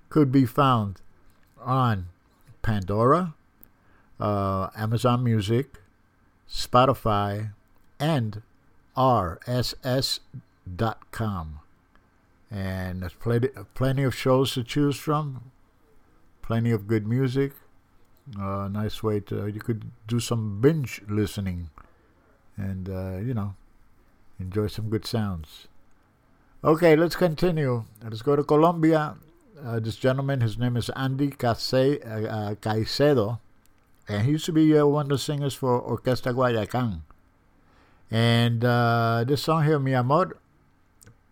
could 0.09 0.33
be 0.33 0.47
found 0.47 1.01
on 1.61 2.09
Pandora, 2.63 3.35
uh, 4.21 4.69
Amazon 4.77 5.23
Music, 5.25 5.81
Spotify, 6.49 7.53
and 7.99 8.43
RSS.com. 8.97 10.21
And 12.51 13.03
there's 13.03 13.15
plenty, 13.15 13.49
plenty 13.75 14.03
of 14.03 14.15
shows 14.15 14.53
to 14.55 14.63
choose 14.63 14.97
from, 14.97 15.51
plenty 16.43 16.71
of 16.71 16.87
good 16.87 17.07
music. 17.07 17.53
Uh, 18.39 18.69
nice 18.69 19.03
way 19.03 19.19
to, 19.21 19.47
you 19.49 19.61
could 19.61 19.91
do 20.07 20.21
some 20.21 20.61
binge 20.61 21.01
listening 21.09 21.71
and, 22.57 22.89
uh, 22.89 23.17
you 23.17 23.35
know, 23.35 23.55
enjoy 24.43 24.67
some 24.67 24.91
good 24.91 25.07
sounds. 25.07 25.69
Okay, 26.65 26.95
let's 26.95 27.17
continue. 27.17 27.85
Let's 28.03 28.23
go 28.23 28.37
to 28.37 28.45
Colombia. 28.45 29.17
Uh, 29.65 29.79
this 29.79 29.97
gentleman, 29.97 30.41
his 30.41 30.59
name 30.59 30.77
is 30.77 30.91
Andy 30.91 31.31
Case, 31.31 31.73
uh, 31.73 31.97
uh, 32.07 32.55
Caicedo, 32.59 33.39
and 34.09 34.27
he 34.27 34.33
used 34.33 34.47
to 34.47 34.53
be 34.53 34.77
uh, 34.77 34.87
one 34.87 35.07
of 35.07 35.11
the 35.11 35.19
singers 35.19 35.55
for 35.55 35.81
Orquesta 35.81 36.35
Guayacán. 36.35 37.03
And 38.11 38.65
uh, 38.65 39.25
this 39.27 39.43
song 39.43 39.65
here, 39.65 39.79
Mi 39.79 39.95
Amor 39.95 40.37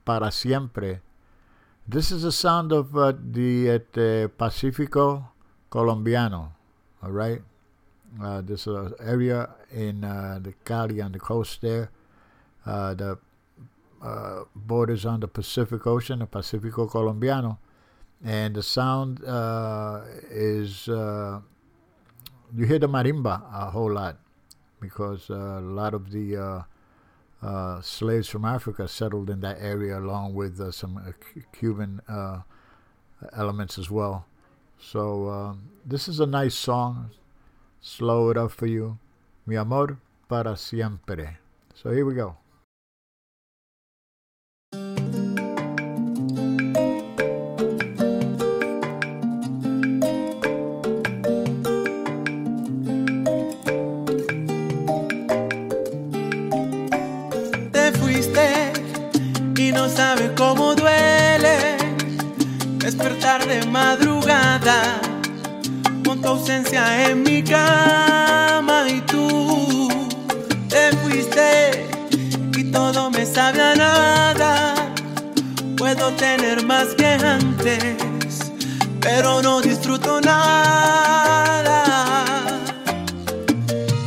Para 0.05 0.31
Siempre, 0.31 1.01
this 1.87 2.11
is 2.11 2.23
the 2.23 2.33
sound 2.33 2.73
of 2.73 2.97
uh, 2.97 3.13
the, 3.19 3.71
uh, 3.71 3.79
the 3.93 4.31
Pacifico 4.39 5.29
Colombiano, 5.71 6.53
all 7.03 7.11
right? 7.11 7.43
Uh, 8.21 8.41
this 8.41 8.67
area 8.99 9.51
in 9.73 10.01
the 10.01 10.55
Cali 10.65 11.01
on 11.01 11.13
the 11.13 11.21
coast 11.21 11.63
there, 11.63 11.91
uh, 12.67 12.95
the 12.95 13.19
uh, 14.03 14.45
borders 14.55 15.05
on 15.05 15.21
the 15.21 15.29
Pacific 15.29 15.87
Ocean, 15.87 16.21
the 16.21 16.27
Pacifico 16.27 16.87
Colombiano, 16.87 17.59
and 18.25 18.55
the 18.55 18.63
sound 18.63 19.23
uh, 19.25 20.03
is 20.31 20.89
uh, 20.89 21.41
you 22.55 22.67
hear 22.67 22.79
the 22.79 22.89
marimba 22.89 23.43
a 23.53 23.71
whole 23.71 23.93
lot 23.93 24.17
because 24.81 25.31
uh, 25.31 25.59
a 25.59 25.61
lot 25.61 25.95
of 25.95 26.11
the 26.11 26.65
uh, 27.43 27.81
slaves 27.83 28.29
from 28.29 28.45
Africa 28.45 28.89
settled 28.89 29.31
in 29.31 29.41
that 29.41 29.59
area 29.61 29.99
along 29.99 30.35
with 30.35 30.73
some 30.73 31.15
Cu- 31.21 31.43
Cuban 31.53 32.01
elements 33.33 33.79
as 33.79 33.91
well. 33.91 34.27
So 34.79 35.29
um, 35.29 35.71
this 35.85 36.09
is 36.09 36.21
a 36.21 36.27
nice 36.27 36.55
song. 36.55 37.11
Slow 37.83 38.31
it 38.31 38.37
up 38.37 38.51
for 38.51 38.67
you. 38.67 38.99
Mi 39.47 39.57
amor 39.57 39.99
para 40.29 40.57
siempre. 40.57 41.39
So 41.75 41.91
here 41.91 42.05
we 42.05 42.15
go. 42.15 42.37
De 63.39 63.65
madrugada 63.67 65.01
con 66.05 66.21
tu 66.21 66.29
ausencia 66.29 67.09
en 67.09 67.23
mi 67.23 67.45
cama 67.45 68.89
y 68.89 69.01
tú 69.03 69.89
te 70.69 70.91
fuiste 70.97 71.89
y 72.57 72.65
todo 72.73 73.09
me 73.13 73.25
sabe 73.25 73.63
a 73.63 73.75
nada. 73.77 74.75
Puedo 75.77 76.11
tener 76.15 76.67
más 76.67 76.89
que 76.97 77.07
antes, 77.07 78.51
pero 79.01 79.41
no 79.43 79.61
disfruto 79.61 80.21
nada. 80.21 81.85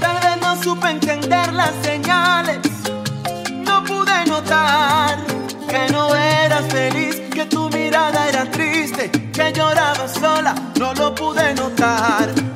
Tal 0.02 0.18
vez 0.22 0.38
no 0.42 0.62
supe 0.62 0.90
entender 0.90 1.54
las 1.54 1.74
no 10.84 10.94
lo 10.96 11.16
pude 11.16 11.54
notar. 11.56 12.53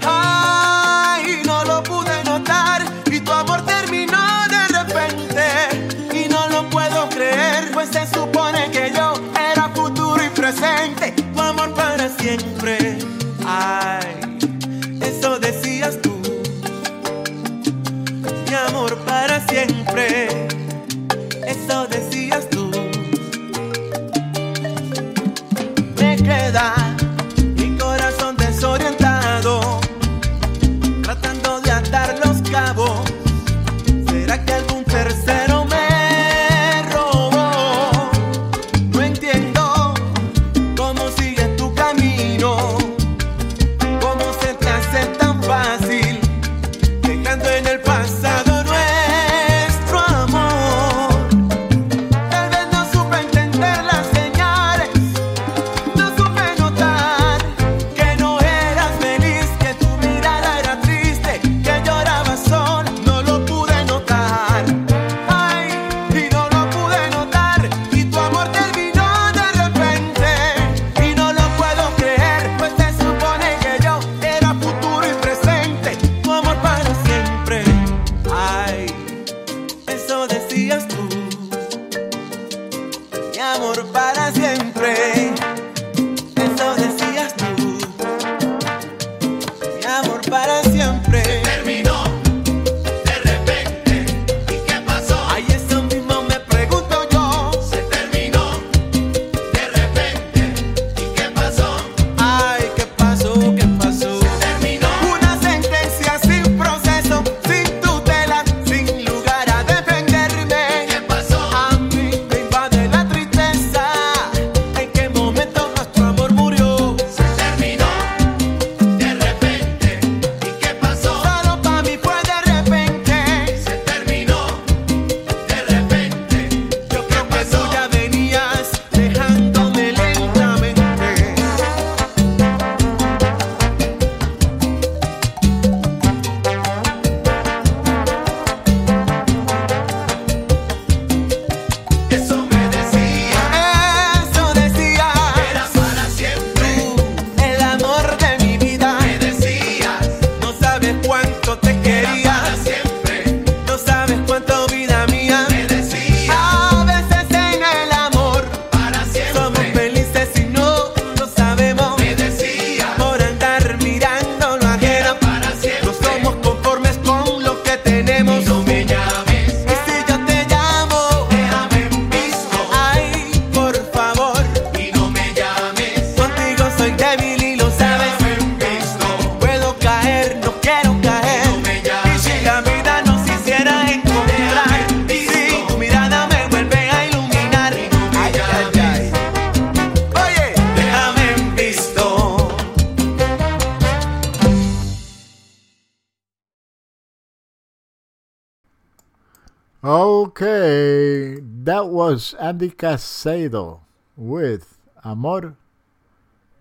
Was 202.08 202.34
Andy 202.36 202.70
Caicedo 202.70 203.82
with 204.16 204.78
Amor 205.04 205.58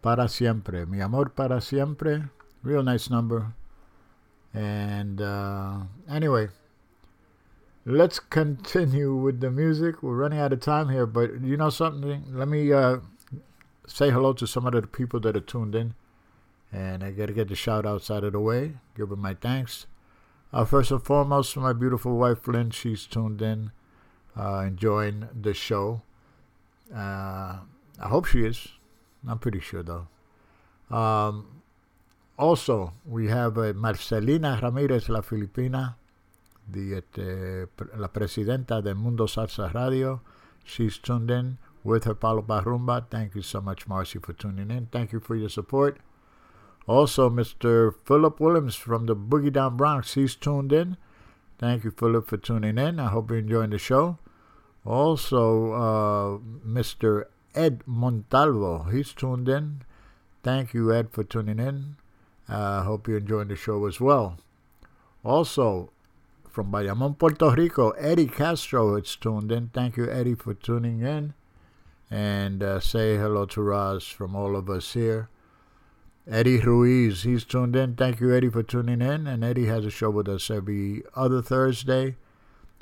para 0.03 0.27
siempre. 0.29 0.85
Mi 0.87 1.01
amor 1.01 1.29
para 1.29 1.61
siempre. 1.61 2.31
Real 2.65 2.83
nice 2.83 3.09
number. 3.09 3.55
And 4.53 5.21
uh, 5.21 5.83
anyway, 6.11 6.49
let's 7.85 8.19
continue 8.19 9.15
with 9.15 9.39
the 9.39 9.53
music. 9.53 10.03
We're 10.03 10.17
running 10.17 10.41
out 10.41 10.53
of 10.53 10.59
time 10.59 10.89
here, 10.89 11.07
but 11.07 11.41
you 11.41 11.57
know 11.57 11.71
something? 11.71 12.25
Let 12.33 12.49
me 12.49 12.73
uh, 12.73 12.97
say 13.87 14.11
hello 14.11 14.33
to 14.33 14.49
some 14.49 14.67
of 14.67 14.73
the 14.73 14.83
people 14.83 15.21
that 15.21 15.37
are 15.37 15.41
tuned 15.41 15.77
in. 15.77 15.95
And 16.73 17.05
I 17.05 17.13
got 17.13 17.27
to 17.27 17.33
get 17.33 17.47
the 17.47 17.55
shout 17.55 17.87
outs 17.87 18.11
out 18.11 18.25
of 18.25 18.33
the 18.33 18.41
way. 18.41 18.79
Give 18.97 19.11
them 19.11 19.21
my 19.21 19.35
thanks. 19.35 19.87
Uh, 20.53 20.65
first 20.65 20.91
and 20.91 21.05
foremost, 21.05 21.57
my 21.57 21.73
beautiful 21.73 22.17
wife 22.17 22.49
Lynn, 22.49 22.71
she's 22.71 23.07
tuned 23.07 23.41
in, 23.41 23.71
uh, 24.39 24.65
enjoying 24.67 25.29
the 25.41 25.55
show. 25.55 26.03
Uh, 26.95 27.59
I 27.99 28.09
hope 28.09 28.27
she 28.27 28.45
is. 28.45 28.69
I'm 29.27 29.39
pretty 29.39 29.61
sure 29.61 29.83
though. 29.83 30.07
Um, 30.95 31.63
also, 32.39 32.93
we 33.07 33.29
have 33.29 33.57
uh, 33.57 33.73
Marcelina 33.73 34.61
Ramirez, 34.61 35.09
la 35.09 35.23
Filipina, 35.23 35.97
the 36.71 36.97
este, 36.97 37.69
la 37.97 38.09
presidenta 38.09 38.83
de 38.83 38.95
Mundo 38.95 39.27
Salsa 39.27 39.73
Radio. 39.73 40.21
She's 40.65 40.99
tuned 40.99 41.31
in 41.31 41.59
with 41.83 42.05
her 42.05 42.15
Palo 42.15 42.43
Barrumba. 42.43 43.07
Thank 43.11 43.35
you 43.35 43.43
so 43.43 43.61
much, 43.61 43.89
Marcy, 43.89 44.19
for 44.19 44.33
tuning 44.33 44.71
in. 44.71 44.87
Thank 44.93 45.13
you 45.13 45.21
for 45.21 45.35
your 45.35 45.49
support. 45.49 45.99
Also, 46.87 47.31
Mr. 47.31 47.95
Philip 48.05 48.39
Williams 48.39 48.77
from 48.77 49.07
the 49.07 49.17
Boogie 49.17 49.53
Down 49.53 49.77
Bronx, 49.77 50.15
he's 50.15 50.35
tuned 50.35 50.73
in. 50.73 50.97
Thank 51.59 51.85
you, 51.85 51.91
Philip, 51.91 52.29
for 52.29 52.37
tuning 52.37 52.79
in. 52.79 53.01
I 53.01 53.09
hope 53.09 53.31
you're 53.31 53.41
enjoying 53.41 53.71
the 53.71 53.79
show. 53.79 54.19
Also, 54.87 55.73
uh, 55.73 56.39
Mr. 56.67 57.25
Ed 57.55 57.83
Montalvo, 57.87 58.85
he's 58.85 59.13
tuned 59.13 59.49
in. 59.49 59.83
Thank 60.43 60.75
you, 60.75 60.95
Ed, 60.95 61.11
for 61.11 61.25
tuning 61.25 61.59
in. 61.59 61.97
I 62.49 62.55
uh, 62.55 62.83
hope 62.85 63.09
you're 63.09 63.19
enjoying 63.19 63.49
the 63.49 63.57
show 63.57 63.87
as 63.87 64.01
well. 64.01 64.39
Also, 65.25 65.91
from 66.49 66.71
Bayamon, 66.71 67.19
Puerto 67.19 67.51
Rico, 67.51 67.91
Eddie 67.91 68.29
Castro 68.29 68.95
is 68.95 69.17
tuned 69.17 69.51
in. 69.51 69.69
Thank 69.75 69.97
you, 69.97 70.09
Eddie, 70.09 70.37
for 70.37 70.55
tuning 70.55 71.03
in. 71.03 71.35
And 72.11 72.63
uh, 72.63 72.79
say 72.79 73.17
hello 73.17 73.47
to 73.47 73.61
Roz 73.61 74.05
from 74.05 74.37
all 74.37 74.55
of 74.55 74.71
us 74.71 74.93
here. 74.93 75.29
Eddie 76.31 76.59
Ruiz, 76.61 77.25
he's 77.25 77.45
tuned 77.45 77.75
in. 77.75 77.97
Thank 77.97 78.21
you, 78.21 78.35
Eddie, 78.35 78.49
for 78.49 78.63
tuning 78.63 79.01
in. 79.01 79.27
And 79.27 79.43
Eddie 79.43 79.67
has 79.67 79.85
a 79.85 79.91
show 79.91 80.11
with 80.11 80.29
us 80.29 80.51
every 80.51 81.03
other 81.15 81.43
Thursday 81.43 82.17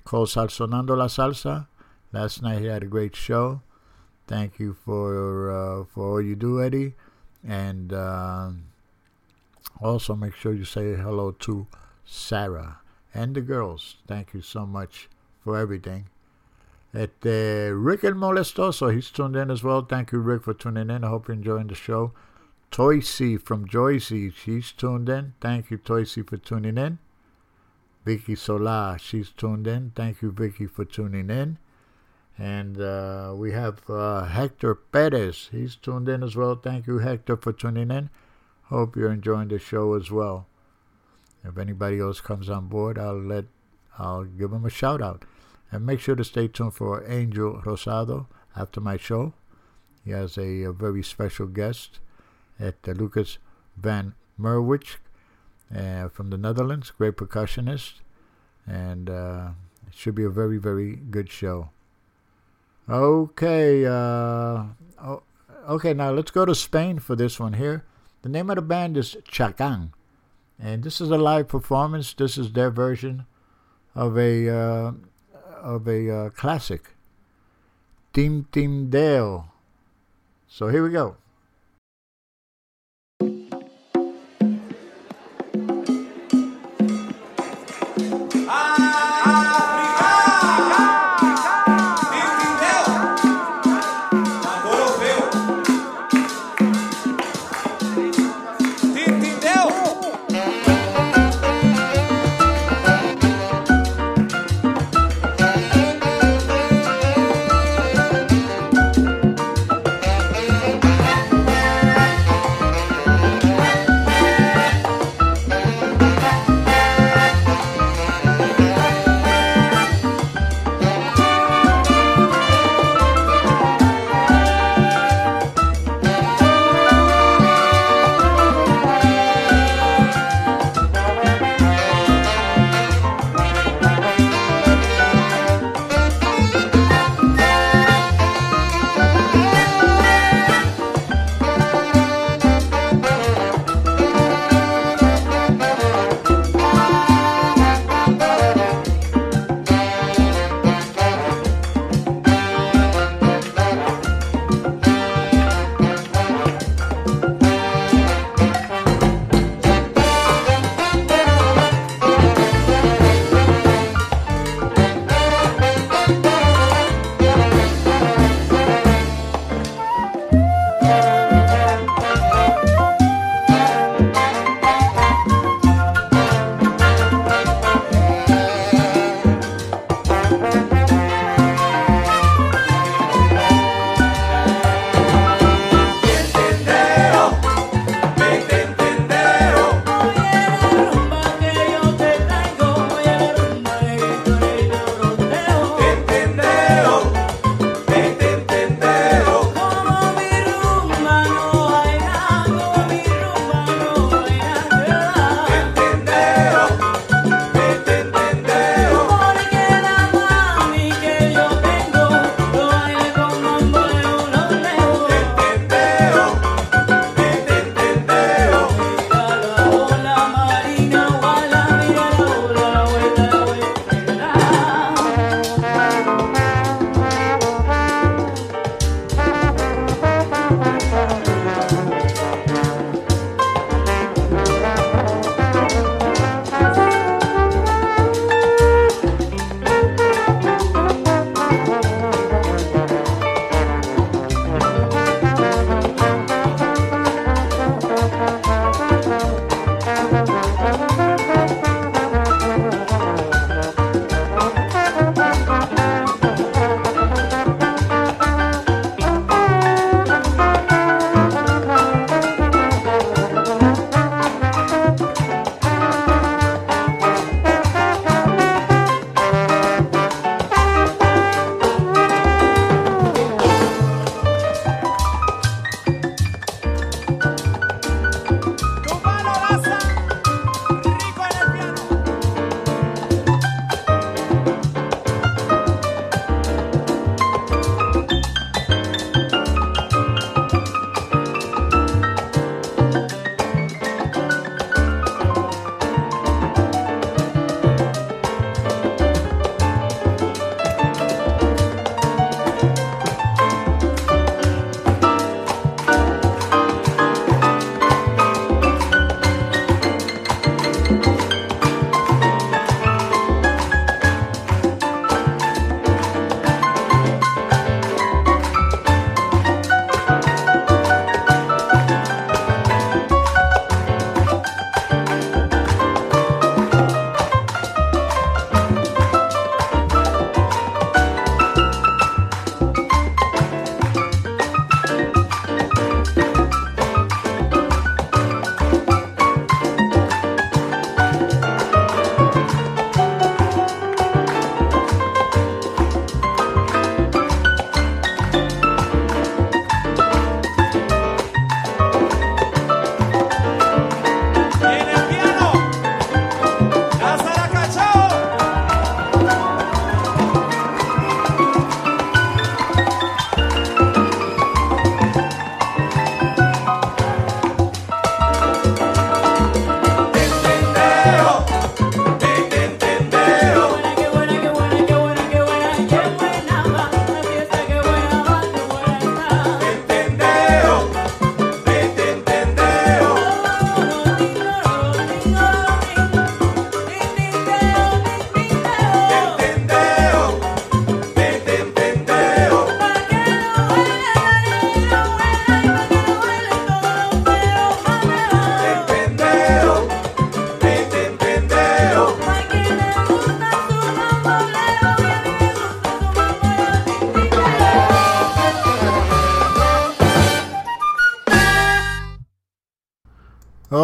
called 0.04 0.28
Salsonando 0.28 0.96
la 0.96 1.06
Salsa. 1.06 1.66
Last 2.14 2.42
night 2.42 2.60
he 2.60 2.66
had 2.66 2.84
a 2.84 2.86
great 2.86 3.16
show. 3.16 3.60
Thank 4.28 4.60
you 4.60 4.72
for 4.72 5.50
uh, 5.50 5.84
for 5.84 6.12
all 6.12 6.22
you 6.22 6.36
do, 6.36 6.62
Eddie. 6.62 6.94
And 7.42 7.92
uh, 7.92 8.50
also 9.80 10.14
make 10.14 10.36
sure 10.36 10.54
you 10.54 10.64
say 10.64 10.94
hello 10.94 11.32
to 11.32 11.66
Sarah 12.04 12.78
and 13.12 13.34
the 13.34 13.40
girls. 13.40 13.96
Thank 14.06 14.32
you 14.32 14.42
so 14.42 14.64
much 14.64 15.08
for 15.42 15.58
everything. 15.58 16.06
At 16.94 17.10
uh, 17.26 17.74
Rick 17.74 18.04
El 18.04 18.12
Molestoso, 18.12 18.94
he's 18.94 19.10
tuned 19.10 19.34
in 19.34 19.50
as 19.50 19.64
well. 19.64 19.82
Thank 19.82 20.12
you, 20.12 20.20
Rick, 20.20 20.44
for 20.44 20.54
tuning 20.54 20.90
in. 20.90 21.02
I 21.02 21.08
hope 21.08 21.26
you're 21.26 21.34
enjoying 21.36 21.66
the 21.66 21.74
show. 21.74 22.12
Toysy 22.70 23.36
from 23.42 23.66
Joycey, 23.66 24.32
she's 24.32 24.70
tuned 24.70 25.08
in. 25.08 25.34
Thank 25.40 25.72
you, 25.72 25.78
Toysy, 25.78 26.22
for 26.22 26.36
tuning 26.36 26.78
in. 26.78 26.98
Vicky 28.04 28.36
Solar, 28.36 28.98
she's 29.00 29.30
tuned 29.30 29.66
in. 29.66 29.90
Thank 29.96 30.22
you, 30.22 30.30
Vicky, 30.30 30.66
for 30.66 30.84
tuning 30.84 31.30
in. 31.30 31.58
And 32.38 32.80
uh, 32.80 33.32
we 33.36 33.52
have 33.52 33.88
uh, 33.88 34.24
Hector 34.24 34.74
Perez. 34.74 35.48
He's 35.52 35.76
tuned 35.76 36.08
in 36.08 36.22
as 36.22 36.34
well. 36.34 36.56
Thank 36.56 36.86
you, 36.86 36.98
Hector, 36.98 37.36
for 37.36 37.52
tuning 37.52 37.90
in. 37.90 38.10
Hope 38.64 38.96
you're 38.96 39.12
enjoying 39.12 39.48
the 39.48 39.58
show 39.58 39.94
as 39.94 40.10
well. 40.10 40.46
If 41.44 41.58
anybody 41.58 42.00
else 42.00 42.20
comes 42.20 42.48
on 42.48 42.66
board, 42.68 42.98
I'll 42.98 43.20
let 43.20 43.44
I'll 43.98 44.24
give 44.24 44.50
them 44.50 44.64
a 44.64 44.70
shout 44.70 45.00
out. 45.00 45.24
And 45.70 45.86
make 45.86 46.00
sure 46.00 46.16
to 46.16 46.24
stay 46.24 46.48
tuned 46.48 46.74
for 46.74 47.04
Angel 47.08 47.60
Rosado 47.64 48.26
after 48.56 48.80
my 48.80 48.96
show. 48.96 49.34
He 50.04 50.10
has 50.10 50.36
a, 50.36 50.64
a 50.64 50.72
very 50.72 51.02
special 51.02 51.46
guest 51.46 52.00
at 52.58 52.86
Lucas 52.86 53.38
Van 53.76 54.14
Merwijk 54.38 54.96
uh, 55.74 56.08
from 56.08 56.30
the 56.30 56.38
Netherlands, 56.38 56.90
great 56.90 57.16
percussionist, 57.16 57.94
and 58.66 59.08
uh, 59.10 59.50
it 59.86 59.94
should 59.94 60.14
be 60.14 60.24
a 60.24 60.30
very, 60.30 60.58
very 60.58 60.96
good 60.96 61.30
show. 61.30 61.70
Okay, 62.88 63.86
uh, 63.86 64.64
oh, 65.02 65.22
okay. 65.68 65.94
Now 65.94 66.10
let's 66.10 66.30
go 66.30 66.44
to 66.44 66.54
Spain 66.54 66.98
for 66.98 67.16
this 67.16 67.40
one 67.40 67.54
here. 67.54 67.84
The 68.20 68.28
name 68.28 68.50
of 68.50 68.56
the 68.56 68.62
band 68.62 68.98
is 68.98 69.16
Chacan, 69.26 69.92
and 70.58 70.84
this 70.84 71.00
is 71.00 71.10
a 71.10 71.16
live 71.16 71.48
performance. 71.48 72.12
This 72.12 72.36
is 72.36 72.52
their 72.52 72.70
version 72.70 73.24
of 73.94 74.18
a 74.18 74.50
uh, 74.50 74.92
of 75.62 75.88
a 75.88 76.10
uh, 76.10 76.30
classic, 76.30 76.90
Tin 78.12 78.46
Tin 78.52 78.90
Deo. 78.90 79.50
So 80.46 80.68
here 80.68 80.84
we 80.84 80.90
go. 80.90 81.16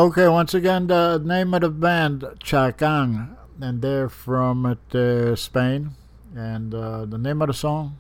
Okay, 0.01 0.29
once 0.29 0.55
again, 0.55 0.87
the 0.87 1.21
name 1.23 1.53
of 1.53 1.61
the 1.61 1.69
band, 1.69 2.25
Chacang, 2.43 3.37
and 3.61 3.83
they're 3.83 4.09
from 4.09 4.65
uh, 4.65 5.37
Spain. 5.37 5.91
And 6.35 6.75
uh, 6.75 7.05
the 7.05 7.19
name 7.19 7.43
of 7.43 7.49
the 7.49 7.53
song, 7.53 7.99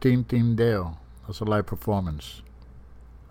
Tin 0.00 0.24
Tin 0.24 0.56
Deo. 0.56 0.98
That's 1.24 1.38
a 1.38 1.44
live 1.44 1.66
performance. 1.66 2.42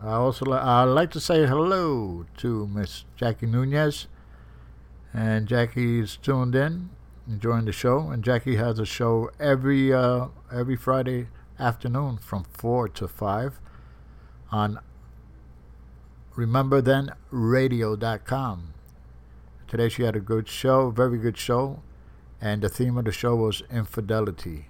I 0.01 0.13
also 0.13 0.45
li- 0.45 0.57
I'd 0.57 0.85
like 0.85 1.11
to 1.11 1.19
say 1.19 1.45
hello 1.45 2.25
to 2.37 2.67
Miss 2.67 3.03
Jackie 3.17 3.47
Nunez. 3.47 4.07
And 5.13 5.45
Jackie's 5.45 6.15
tuned 6.15 6.55
in, 6.55 6.91
enjoying 7.27 7.65
the 7.65 7.73
show. 7.73 8.11
And 8.11 8.23
Jackie 8.23 8.55
has 8.55 8.79
a 8.79 8.85
show 8.85 9.29
every 9.41 9.91
uh, 9.91 10.27
every 10.49 10.77
Friday 10.77 11.27
afternoon 11.59 12.19
from 12.19 12.45
four 12.45 12.87
to 12.87 13.09
five 13.09 13.59
on 14.53 14.79
remember 16.35 16.81
then 16.81 17.11
radio.com. 17.31 18.73
Today 19.67 19.89
she 19.89 20.03
had 20.03 20.15
a 20.15 20.19
good 20.19 20.47
show, 20.47 20.91
very 20.91 21.17
good 21.17 21.37
show, 21.37 21.81
and 22.41 22.61
the 22.61 22.69
theme 22.69 22.97
of 22.97 23.05
the 23.05 23.11
show 23.11 23.35
was 23.35 23.63
infidelity. 23.71 24.67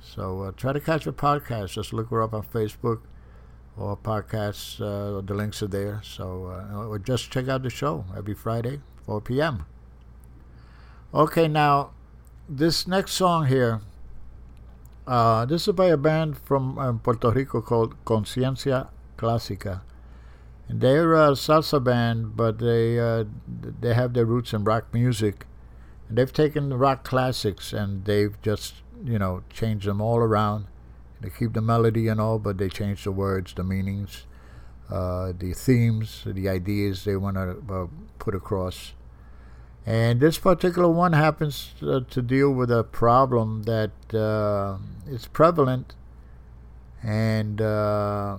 So 0.00 0.42
uh, 0.42 0.52
try 0.52 0.72
to 0.72 0.80
catch 0.80 1.04
her 1.04 1.12
podcast. 1.12 1.74
Just 1.74 1.92
look 1.92 2.10
her 2.10 2.22
up 2.22 2.34
on 2.34 2.42
Facebook 2.42 3.00
or 3.76 3.96
podcasts. 3.96 4.80
Uh, 4.80 5.20
the 5.20 5.34
links 5.34 5.62
are 5.62 5.68
there. 5.68 6.00
So 6.02 6.46
uh, 6.46 6.86
or 6.86 6.98
just 6.98 7.30
check 7.30 7.48
out 7.48 7.62
the 7.62 7.70
show 7.70 8.04
every 8.16 8.34
Friday, 8.34 8.80
4 9.06 9.20
p.m. 9.20 9.66
Okay, 11.14 11.46
now 11.46 11.92
this 12.48 12.86
next 12.86 13.12
song 13.12 13.46
here. 13.46 13.80
Uh, 15.06 15.44
this 15.44 15.66
is 15.66 15.74
by 15.74 15.86
a 15.86 15.96
band 15.96 16.38
from 16.38 16.78
um, 16.78 16.98
Puerto 16.98 17.30
Rico 17.30 17.60
called 17.60 17.94
Conciencia 18.04 18.88
Clásica. 19.18 19.80
They're 20.68 21.14
a 21.14 21.32
salsa 21.32 21.82
band, 21.82 22.36
but 22.36 22.58
they 22.58 22.98
uh, 22.98 23.24
they 23.80 23.94
have 23.94 24.14
their 24.14 24.24
roots 24.24 24.52
in 24.52 24.64
rock 24.64 24.92
music. 24.92 25.46
And 26.08 26.16
they've 26.16 26.32
taken 26.32 26.72
rock 26.74 27.04
classics 27.04 27.72
and 27.72 28.04
they've 28.04 28.40
just 28.42 28.76
you 29.04 29.18
know 29.18 29.42
changed 29.50 29.86
them 29.86 30.00
all 30.00 30.18
around. 30.18 30.66
They 31.20 31.30
keep 31.30 31.52
the 31.52 31.60
melody 31.60 32.08
and 32.08 32.20
all, 32.20 32.38
but 32.38 32.58
they 32.58 32.68
change 32.68 33.04
the 33.04 33.12
words, 33.12 33.54
the 33.54 33.62
meanings, 33.62 34.26
uh, 34.90 35.32
the 35.38 35.52
themes, 35.52 36.24
the 36.26 36.48
ideas 36.48 37.04
they 37.04 37.16
want 37.16 37.36
to 37.36 37.62
uh, 37.72 37.86
put 38.18 38.34
across. 38.34 38.92
And 39.84 40.20
this 40.20 40.38
particular 40.38 40.88
one 40.88 41.12
happens 41.12 41.74
uh, 41.82 42.00
to 42.10 42.22
deal 42.22 42.50
with 42.50 42.70
a 42.70 42.84
problem 42.84 43.64
that 43.64 43.90
uh, 44.14 44.78
is 45.08 45.26
prevalent, 45.26 45.94
and 47.02 47.60
uh, 47.60 48.38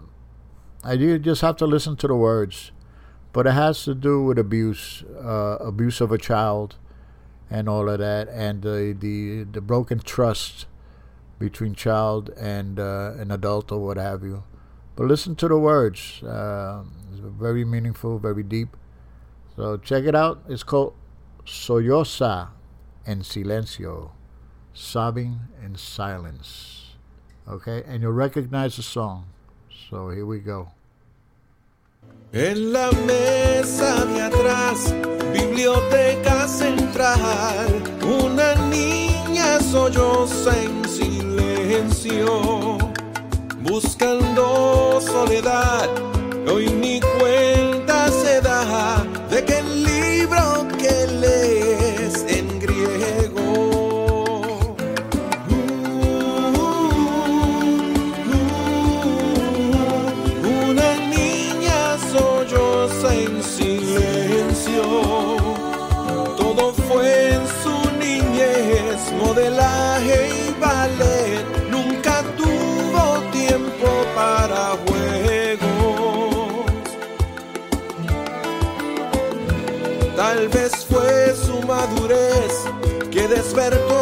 I 0.85 0.97
do 0.97 1.17
just 1.17 1.41
have 1.41 1.55
to 1.57 1.65
listen 1.65 1.95
to 1.97 2.07
the 2.07 2.15
words, 2.15 2.71
but 3.31 3.47
it 3.47 3.51
has 3.51 3.85
to 3.85 3.95
do 3.95 4.21
with 4.21 4.37
abuse, 4.37 5.03
uh, 5.23 5.57
abuse 5.61 6.01
of 6.01 6.11
a 6.11 6.17
child, 6.17 6.75
and 7.49 7.69
all 7.69 7.87
of 7.87 7.99
that, 7.99 8.27
and 8.27 8.61
the 8.61 8.93
the, 8.97 9.43
the 9.43 9.61
broken 9.61 9.99
trust 9.99 10.65
between 11.39 11.73
child 11.73 12.31
and 12.37 12.79
uh, 12.79 13.13
an 13.17 13.31
adult 13.31 13.71
or 13.71 13.79
what 13.79 13.97
have 13.97 14.23
you. 14.23 14.43
But 14.97 15.07
listen 15.07 15.35
to 15.37 15.47
the 15.47 15.57
words; 15.57 16.21
uh, 16.21 16.83
it's 17.11 17.21
very 17.21 17.63
meaningful, 17.63 18.19
very 18.19 18.43
deep. 18.43 18.75
So 19.55 19.77
check 19.77 20.03
it 20.03 20.15
out. 20.15 20.43
It's 20.49 20.63
called 20.63 20.95
Solloza 21.45 22.49
en 23.05 23.21
Silencio, 23.21 24.11
sobbing 24.73 25.39
in 25.63 25.75
silence. 25.75 26.95
Okay, 27.47 27.83
and 27.87 28.01
you'll 28.01 28.11
recognize 28.11 28.75
the 28.75 28.83
song. 28.83 29.27
So 29.93 30.09
here 30.09 30.25
we 30.25 30.39
go. 30.39 30.71
En 32.31 32.73
la 32.73 32.89
mesa 33.05 34.05
de 34.05 34.23
atrás, 34.23 34.91
biblioteca 35.31 36.47
central, 36.47 37.67
una 38.01 38.55
niña 38.71 39.59
solloza 39.59 40.51
en 40.63 40.83
silencio, 40.89 42.79
buscando 43.61 44.99
soledad, 44.99 45.87
hoy 46.51 46.71
ni 46.71 46.99
cuenta 46.99 47.72
que 83.53 83.92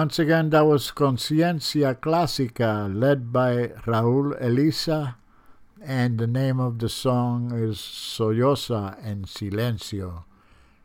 Once 0.00 0.18
again, 0.18 0.48
that 0.48 0.64
was 0.64 0.90
Conciencia 0.90 1.94
Clásica, 1.94 2.88
led 2.90 3.30
by 3.30 3.66
Raul 3.84 4.34
Elisa, 4.40 5.16
and 5.82 6.16
the 6.16 6.26
name 6.26 6.58
of 6.58 6.78
the 6.78 6.88
song 6.88 7.52
is 7.52 7.76
Solloza 7.76 8.96
en 9.04 9.24
Silencio. 9.24 10.24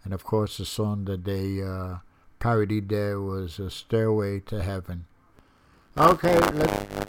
And 0.03 0.13
of 0.13 0.25
course, 0.25 0.57
the 0.57 0.65
song 0.65 1.05
that 1.05 1.23
they 1.23 1.63
uh, 1.63 1.99
parodied 2.39 2.89
there 2.89 3.21
was 3.21 3.57
A 3.57 3.69
Stairway 3.69 4.41
to 4.47 4.61
Heaven. 4.61 5.05
Okay, 5.97 6.37
let's, 6.37 7.07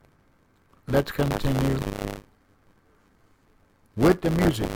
let's 0.86 1.10
continue 1.10 1.80
with 3.96 4.20
the 4.20 4.30
music. 4.30 4.70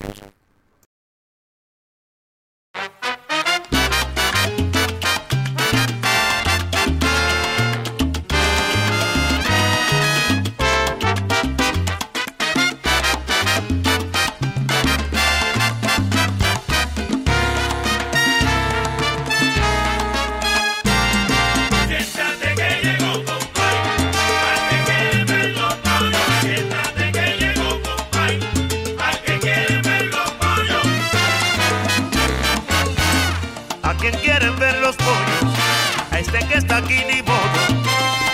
este 36.21 36.39
que 36.47 36.59
está 36.59 36.77
aquí 36.77 36.99
ni 37.11 37.23
modo. 37.23 37.61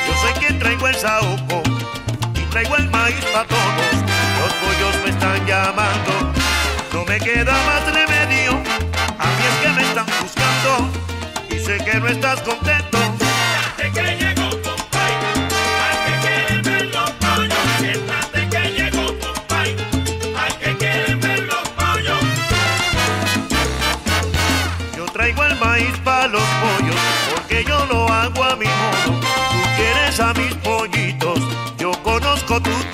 Yo 0.07 0.15
soy 0.21 0.33
quien 0.41 0.59
traigo 0.59 0.89
el 0.89 0.97
saúco 0.97 1.63
y 2.35 2.41
traigo 2.51 2.77
el 2.77 2.91
maíz 2.91 3.25
para 3.33 3.47
todos. 3.47 3.95
Los 4.41 4.53
pollos 4.61 5.05
me 5.05 5.11
están 5.11 5.47
llamando, 5.47 6.33
no 6.93 7.05
me 7.05 7.19
queda 7.19 7.53
más 7.53 7.95
remedio. 7.95 8.53
A 9.19 9.27
mí 9.35 9.43
es 9.51 9.57
que 9.63 9.69
me 9.69 9.83
están 9.83 10.07
buscando 10.21 10.91
y 11.49 11.59
sé 11.65 11.79
que 11.85 12.01
no 12.01 12.09
estás 12.09 12.41
contento. 12.43 12.96
todo 32.61 32.86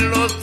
los 0.00 0.40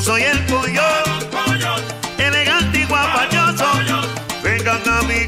Yo 0.00 0.06
soy 0.06 0.22
el 0.22 0.38
pollo, 0.46 0.80
elegante 2.16 2.78
y 2.78 2.84
guapachoso. 2.86 3.66
Vengan 4.42 4.80
a 4.88 5.02
mi 5.02 5.26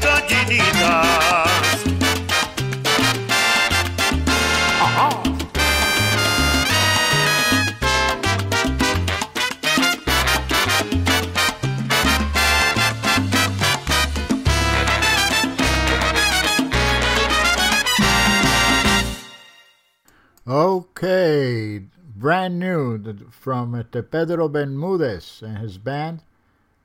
from 23.31 23.83
Pedro 23.91 24.47
Bermudez 24.49 25.41
and 25.41 25.57
his 25.57 25.77
band. 25.77 26.23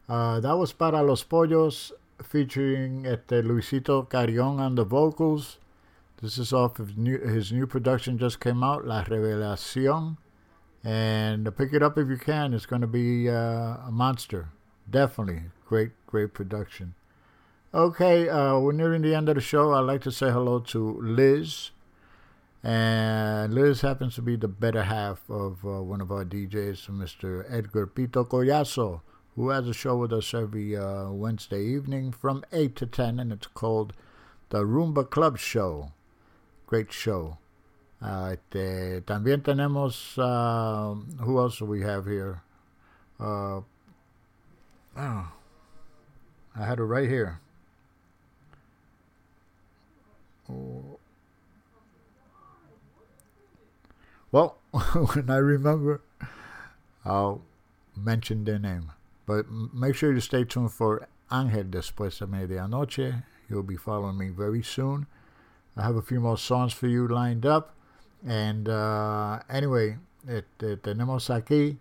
Uh, 0.08 0.40
that 0.40 0.56
was 0.56 0.72
para 0.72 1.02
los 1.02 1.22
pollos 1.22 1.92
featuring 2.22 3.04
Luisito 3.04 4.08
Carrion 4.08 4.58
on 4.58 4.74
the 4.74 4.84
vocals. 4.84 5.58
This 6.20 6.38
is 6.38 6.52
off 6.52 6.80
of 6.80 6.98
new, 6.98 7.18
his 7.18 7.52
new 7.52 7.66
production 7.66 8.18
just 8.18 8.40
came 8.40 8.64
out, 8.64 8.86
La 8.86 9.04
Revelación. 9.04 10.16
And 10.82 11.56
pick 11.56 11.72
it 11.72 11.82
up 11.82 11.98
if 11.98 12.08
you 12.08 12.16
can. 12.16 12.54
It's 12.54 12.66
going 12.66 12.80
to 12.82 12.88
be 12.88 13.28
uh, 13.28 13.76
a 13.86 13.90
monster. 13.90 14.48
Definitely. 14.90 15.42
Great, 15.66 15.90
great 16.06 16.34
production. 16.34 16.94
Okay, 17.74 18.28
uh, 18.28 18.58
we're 18.58 18.72
nearing 18.72 19.02
the 19.02 19.14
end 19.14 19.28
of 19.28 19.34
the 19.34 19.40
show. 19.40 19.74
I'd 19.74 19.80
like 19.80 20.00
to 20.02 20.12
say 20.12 20.30
hello 20.30 20.58
to 20.60 20.98
Liz. 21.02 21.70
And 22.62 23.54
Liz 23.54 23.82
happens 23.82 24.16
to 24.16 24.22
be 24.22 24.36
the 24.36 24.48
better 24.48 24.82
half 24.82 25.20
of 25.30 25.64
uh, 25.64 25.82
one 25.82 26.00
of 26.00 26.10
our 26.10 26.24
DJs, 26.24 26.90
Mr. 26.90 27.44
Edgar 27.48 27.86
Pito 27.86 28.26
Collazo, 28.26 29.02
who 29.36 29.50
has 29.50 29.68
a 29.68 29.74
show 29.74 29.96
with 29.96 30.12
us 30.12 30.34
every 30.34 30.76
uh, 30.76 31.10
Wednesday 31.10 31.64
evening 31.64 32.10
from 32.10 32.44
8 32.52 32.74
to 32.76 32.86
10, 32.86 33.20
and 33.20 33.32
it's 33.32 33.46
called 33.46 33.92
The 34.48 34.64
Rumba 34.64 35.08
Club 35.08 35.38
Show. 35.38 35.92
Great 36.66 36.92
show. 36.92 37.38
Uh, 38.02 38.34
este, 38.34 39.02
también 39.06 39.42
tenemos, 39.42 40.18
uh, 40.18 40.94
who 41.22 41.38
else 41.38 41.58
do 41.58 41.64
we 41.64 41.82
have 41.82 42.06
here? 42.06 42.42
Uh, 43.20 43.60
oh, 44.96 45.32
I 46.56 46.64
had 46.64 46.78
it 46.78 46.84
right 46.84 47.08
here. 47.08 47.40
Oh. 50.50 50.97
Well, 54.30 54.58
when 54.70 55.30
I 55.30 55.36
remember, 55.36 56.02
I'll 57.04 57.42
mention 57.96 58.44
their 58.44 58.58
name. 58.58 58.92
But 59.26 59.46
make 59.50 59.94
sure 59.94 60.12
you 60.12 60.20
stay 60.20 60.44
tuned 60.44 60.72
for 60.72 61.08
Angel 61.32 61.64
Después 61.64 62.18
de 62.18 62.26
Medianoche. 62.26 63.22
You'll 63.48 63.62
be 63.62 63.76
following 63.76 64.18
me 64.18 64.28
very 64.28 64.62
soon. 64.62 65.06
I 65.76 65.82
have 65.82 65.96
a 65.96 66.02
few 66.02 66.20
more 66.20 66.36
songs 66.36 66.72
for 66.72 66.86
you 66.86 67.06
lined 67.08 67.46
up. 67.46 67.74
And 68.26 68.68
uh, 68.68 69.40
anyway, 69.48 69.96
este, 70.26 70.76
tenemos 70.76 71.30
aquí 71.30 71.78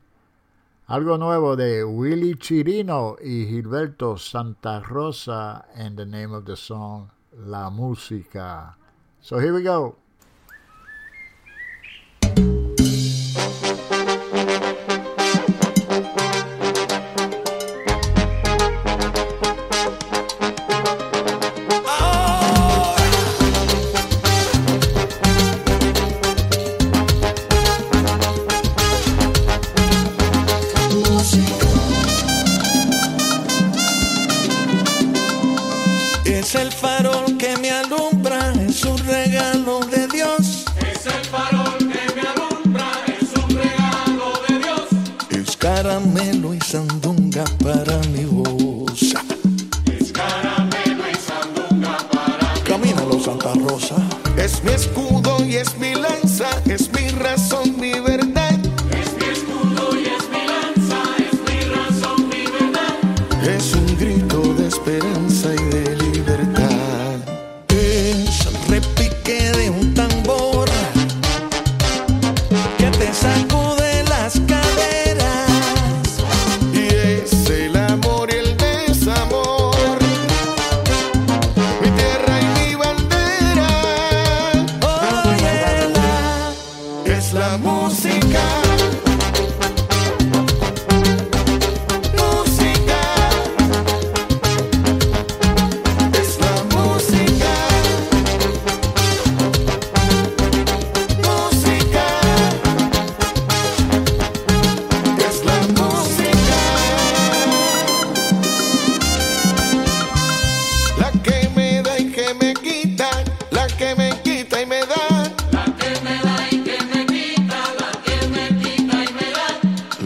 algo 0.87 1.17
nuevo 1.17 1.55
de 1.55 1.83
Willy 1.83 2.35
Chirino 2.35 3.17
y 3.19 3.45
Gilberto 3.47 4.17
Santa 4.17 4.83
Rosa 4.87 5.65
and 5.75 5.97
the 5.97 6.05
name 6.05 6.31
of 6.31 6.45
the 6.45 6.55
song 6.55 7.09
La 7.33 7.69
Música. 7.69 8.75
So 9.19 9.39
here 9.39 9.53
we 9.53 9.63
go. 9.63 9.95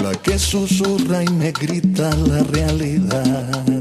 La 0.02 0.14
que 0.14 0.40
susurra 0.40 1.24
y 1.24 1.30
me 1.30 1.52
grita 1.52 2.10
la 2.16 2.42
realidad. 2.44 3.80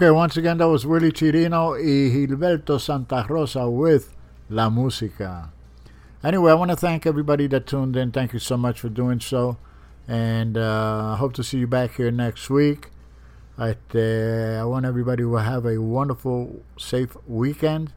Okay, 0.00 0.10
once 0.10 0.38
again, 0.38 0.56
that 0.56 0.66
was 0.66 0.86
Willy 0.86 1.12
Chirino 1.12 1.72
y 1.72 2.08
Gilberto 2.10 2.80
Santa 2.80 3.26
Rosa 3.28 3.68
with 3.68 4.16
La 4.48 4.70
Música. 4.70 5.50
Anyway, 6.24 6.50
I 6.50 6.54
want 6.54 6.70
to 6.70 6.76
thank 6.78 7.04
everybody 7.04 7.46
that 7.48 7.66
tuned 7.66 7.94
in. 7.96 8.10
Thank 8.10 8.32
you 8.32 8.38
so 8.38 8.56
much 8.56 8.80
for 8.80 8.88
doing 8.88 9.20
so. 9.20 9.58
And 10.08 10.56
uh, 10.56 11.12
I 11.12 11.16
hope 11.16 11.34
to 11.34 11.44
see 11.44 11.58
you 11.58 11.66
back 11.66 11.96
here 11.96 12.10
next 12.10 12.48
week. 12.48 12.88
I, 13.58 13.76
uh, 13.94 14.62
I 14.62 14.64
want 14.64 14.86
everybody 14.86 15.22
to 15.22 15.34
have 15.34 15.66
a 15.66 15.78
wonderful, 15.78 16.62
safe 16.78 17.14
weekend. 17.26 17.92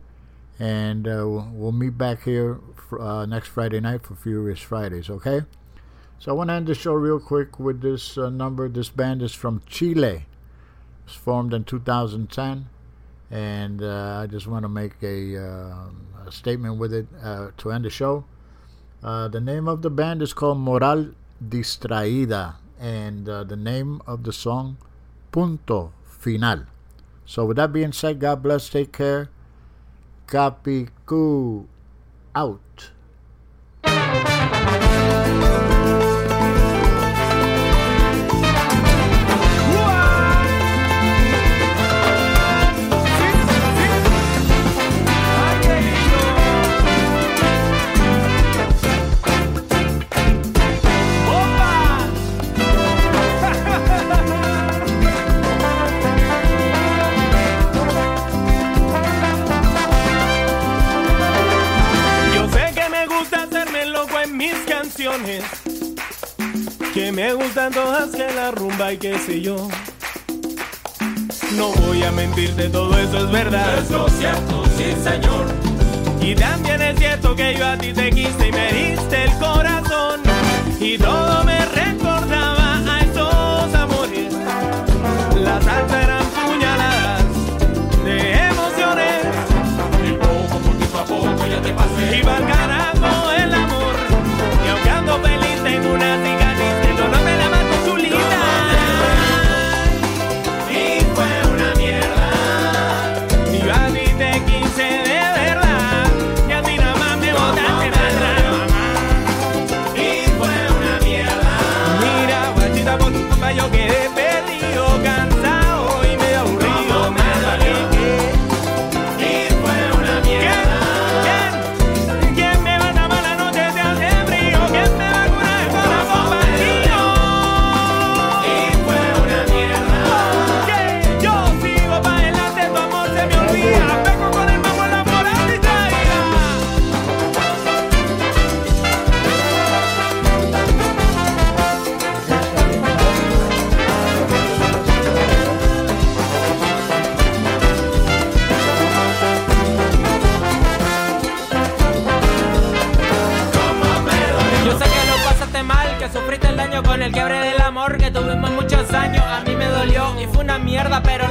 And 0.60 1.08
uh, 1.08 1.26
we'll 1.26 1.72
meet 1.72 1.98
back 1.98 2.24
here 2.24 2.60
for, 2.76 3.00
uh, 3.00 3.26
next 3.26 3.48
Friday 3.48 3.80
night 3.80 4.06
for 4.06 4.16
Furious 4.16 4.60
Fridays, 4.60 5.10
okay? 5.10 5.44
So 6.20 6.32
I 6.32 6.34
want 6.34 6.50
to 6.50 6.56
end 6.56 6.68
the 6.68 6.76
show 6.76 6.96
real 6.96 7.22
quick 7.22 7.62
with 7.62 7.80
this 7.80 8.18
uh, 8.18 8.30
number. 8.30 8.68
This 8.68 8.90
band 8.90 9.22
is 9.22 9.34
from 9.34 9.62
Chile. 9.68 10.26
Was 11.06 11.16
formed 11.16 11.54
in 11.54 11.64
2010. 11.64 12.70
And 13.32 13.82
uh, 13.82 14.22
I 14.24 14.28
just 14.28 14.48
want 14.48 14.64
to 14.64 14.70
make 14.70 14.94
a, 15.02 15.38
uh, 15.38 16.28
a 16.28 16.32
statement 16.32 16.78
with 16.78 16.94
it 16.94 17.08
uh, 17.22 17.50
to 17.58 17.72
end 17.72 17.86
the 17.86 17.90
show. 17.90 18.26
Uh, 19.02 19.28
the 19.28 19.42
name 19.42 19.68
of 19.68 19.82
the 19.82 19.90
band 19.90 20.22
is 20.22 20.34
called 20.34 20.60
Moral 20.60 21.12
Distraída. 21.44 22.56
And 22.80 23.28
uh, 23.28 23.44
the 23.44 23.56
name 23.56 24.02
of 24.06 24.24
the 24.24 24.34
song, 24.34 24.78
Punto 25.32 25.94
Final. 26.04 26.66
So 27.26 27.46
with 27.46 27.58
that 27.58 27.74
being 27.74 27.92
said, 27.92 28.20
God 28.20 28.44
bless, 28.44 28.70
take 28.70 28.92
care. 28.92 29.30
Capicu 30.28 31.66
out. 32.36 32.92
Mis 64.34 64.54
canciones. 64.68 65.44
Que 66.94 67.12
me 67.12 67.34
gustan 67.34 67.72
todas, 67.72 68.10
que 68.10 68.32
la 68.34 68.52
rumba 68.52 68.94
y 68.94 68.98
qué 68.98 69.18
sé 69.18 69.42
yo. 69.42 69.68
No 71.56 71.70
voy 71.70 72.04
a 72.04 72.12
mentirte, 72.12 72.70
todo 72.70 72.98
eso 72.98 73.26
es 73.26 73.32
verdad. 73.32 73.80
Eso 73.80 74.08
es 74.08 74.14
cierto, 74.14 74.64
sí, 74.78 74.94
señor. 75.04 75.46
Y 76.22 76.36
también 76.36 76.82
es 76.82 76.98
cierto 76.98 77.36
que 77.36 77.56
yo 77.58 77.68
a 77.68 77.78
ti 77.78 77.94
te 77.94 78.10
quise 78.10 78.48
y 78.48 78.52
me 78.52 78.74
diste 78.74 79.24
el 79.24 79.32
corazón. 79.38 80.22
Y 80.80 80.98
todo 80.98 81.44
me 81.44 81.66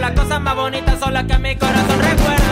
las 0.03 0.11
cosas 0.19 0.41
más 0.41 0.57
bonitas 0.57 0.99
son 0.99 1.15
las 1.15 1.25
que 1.25 1.39
mi 1.39 1.55
corazón 1.55 2.01
recuerda. 2.01 2.52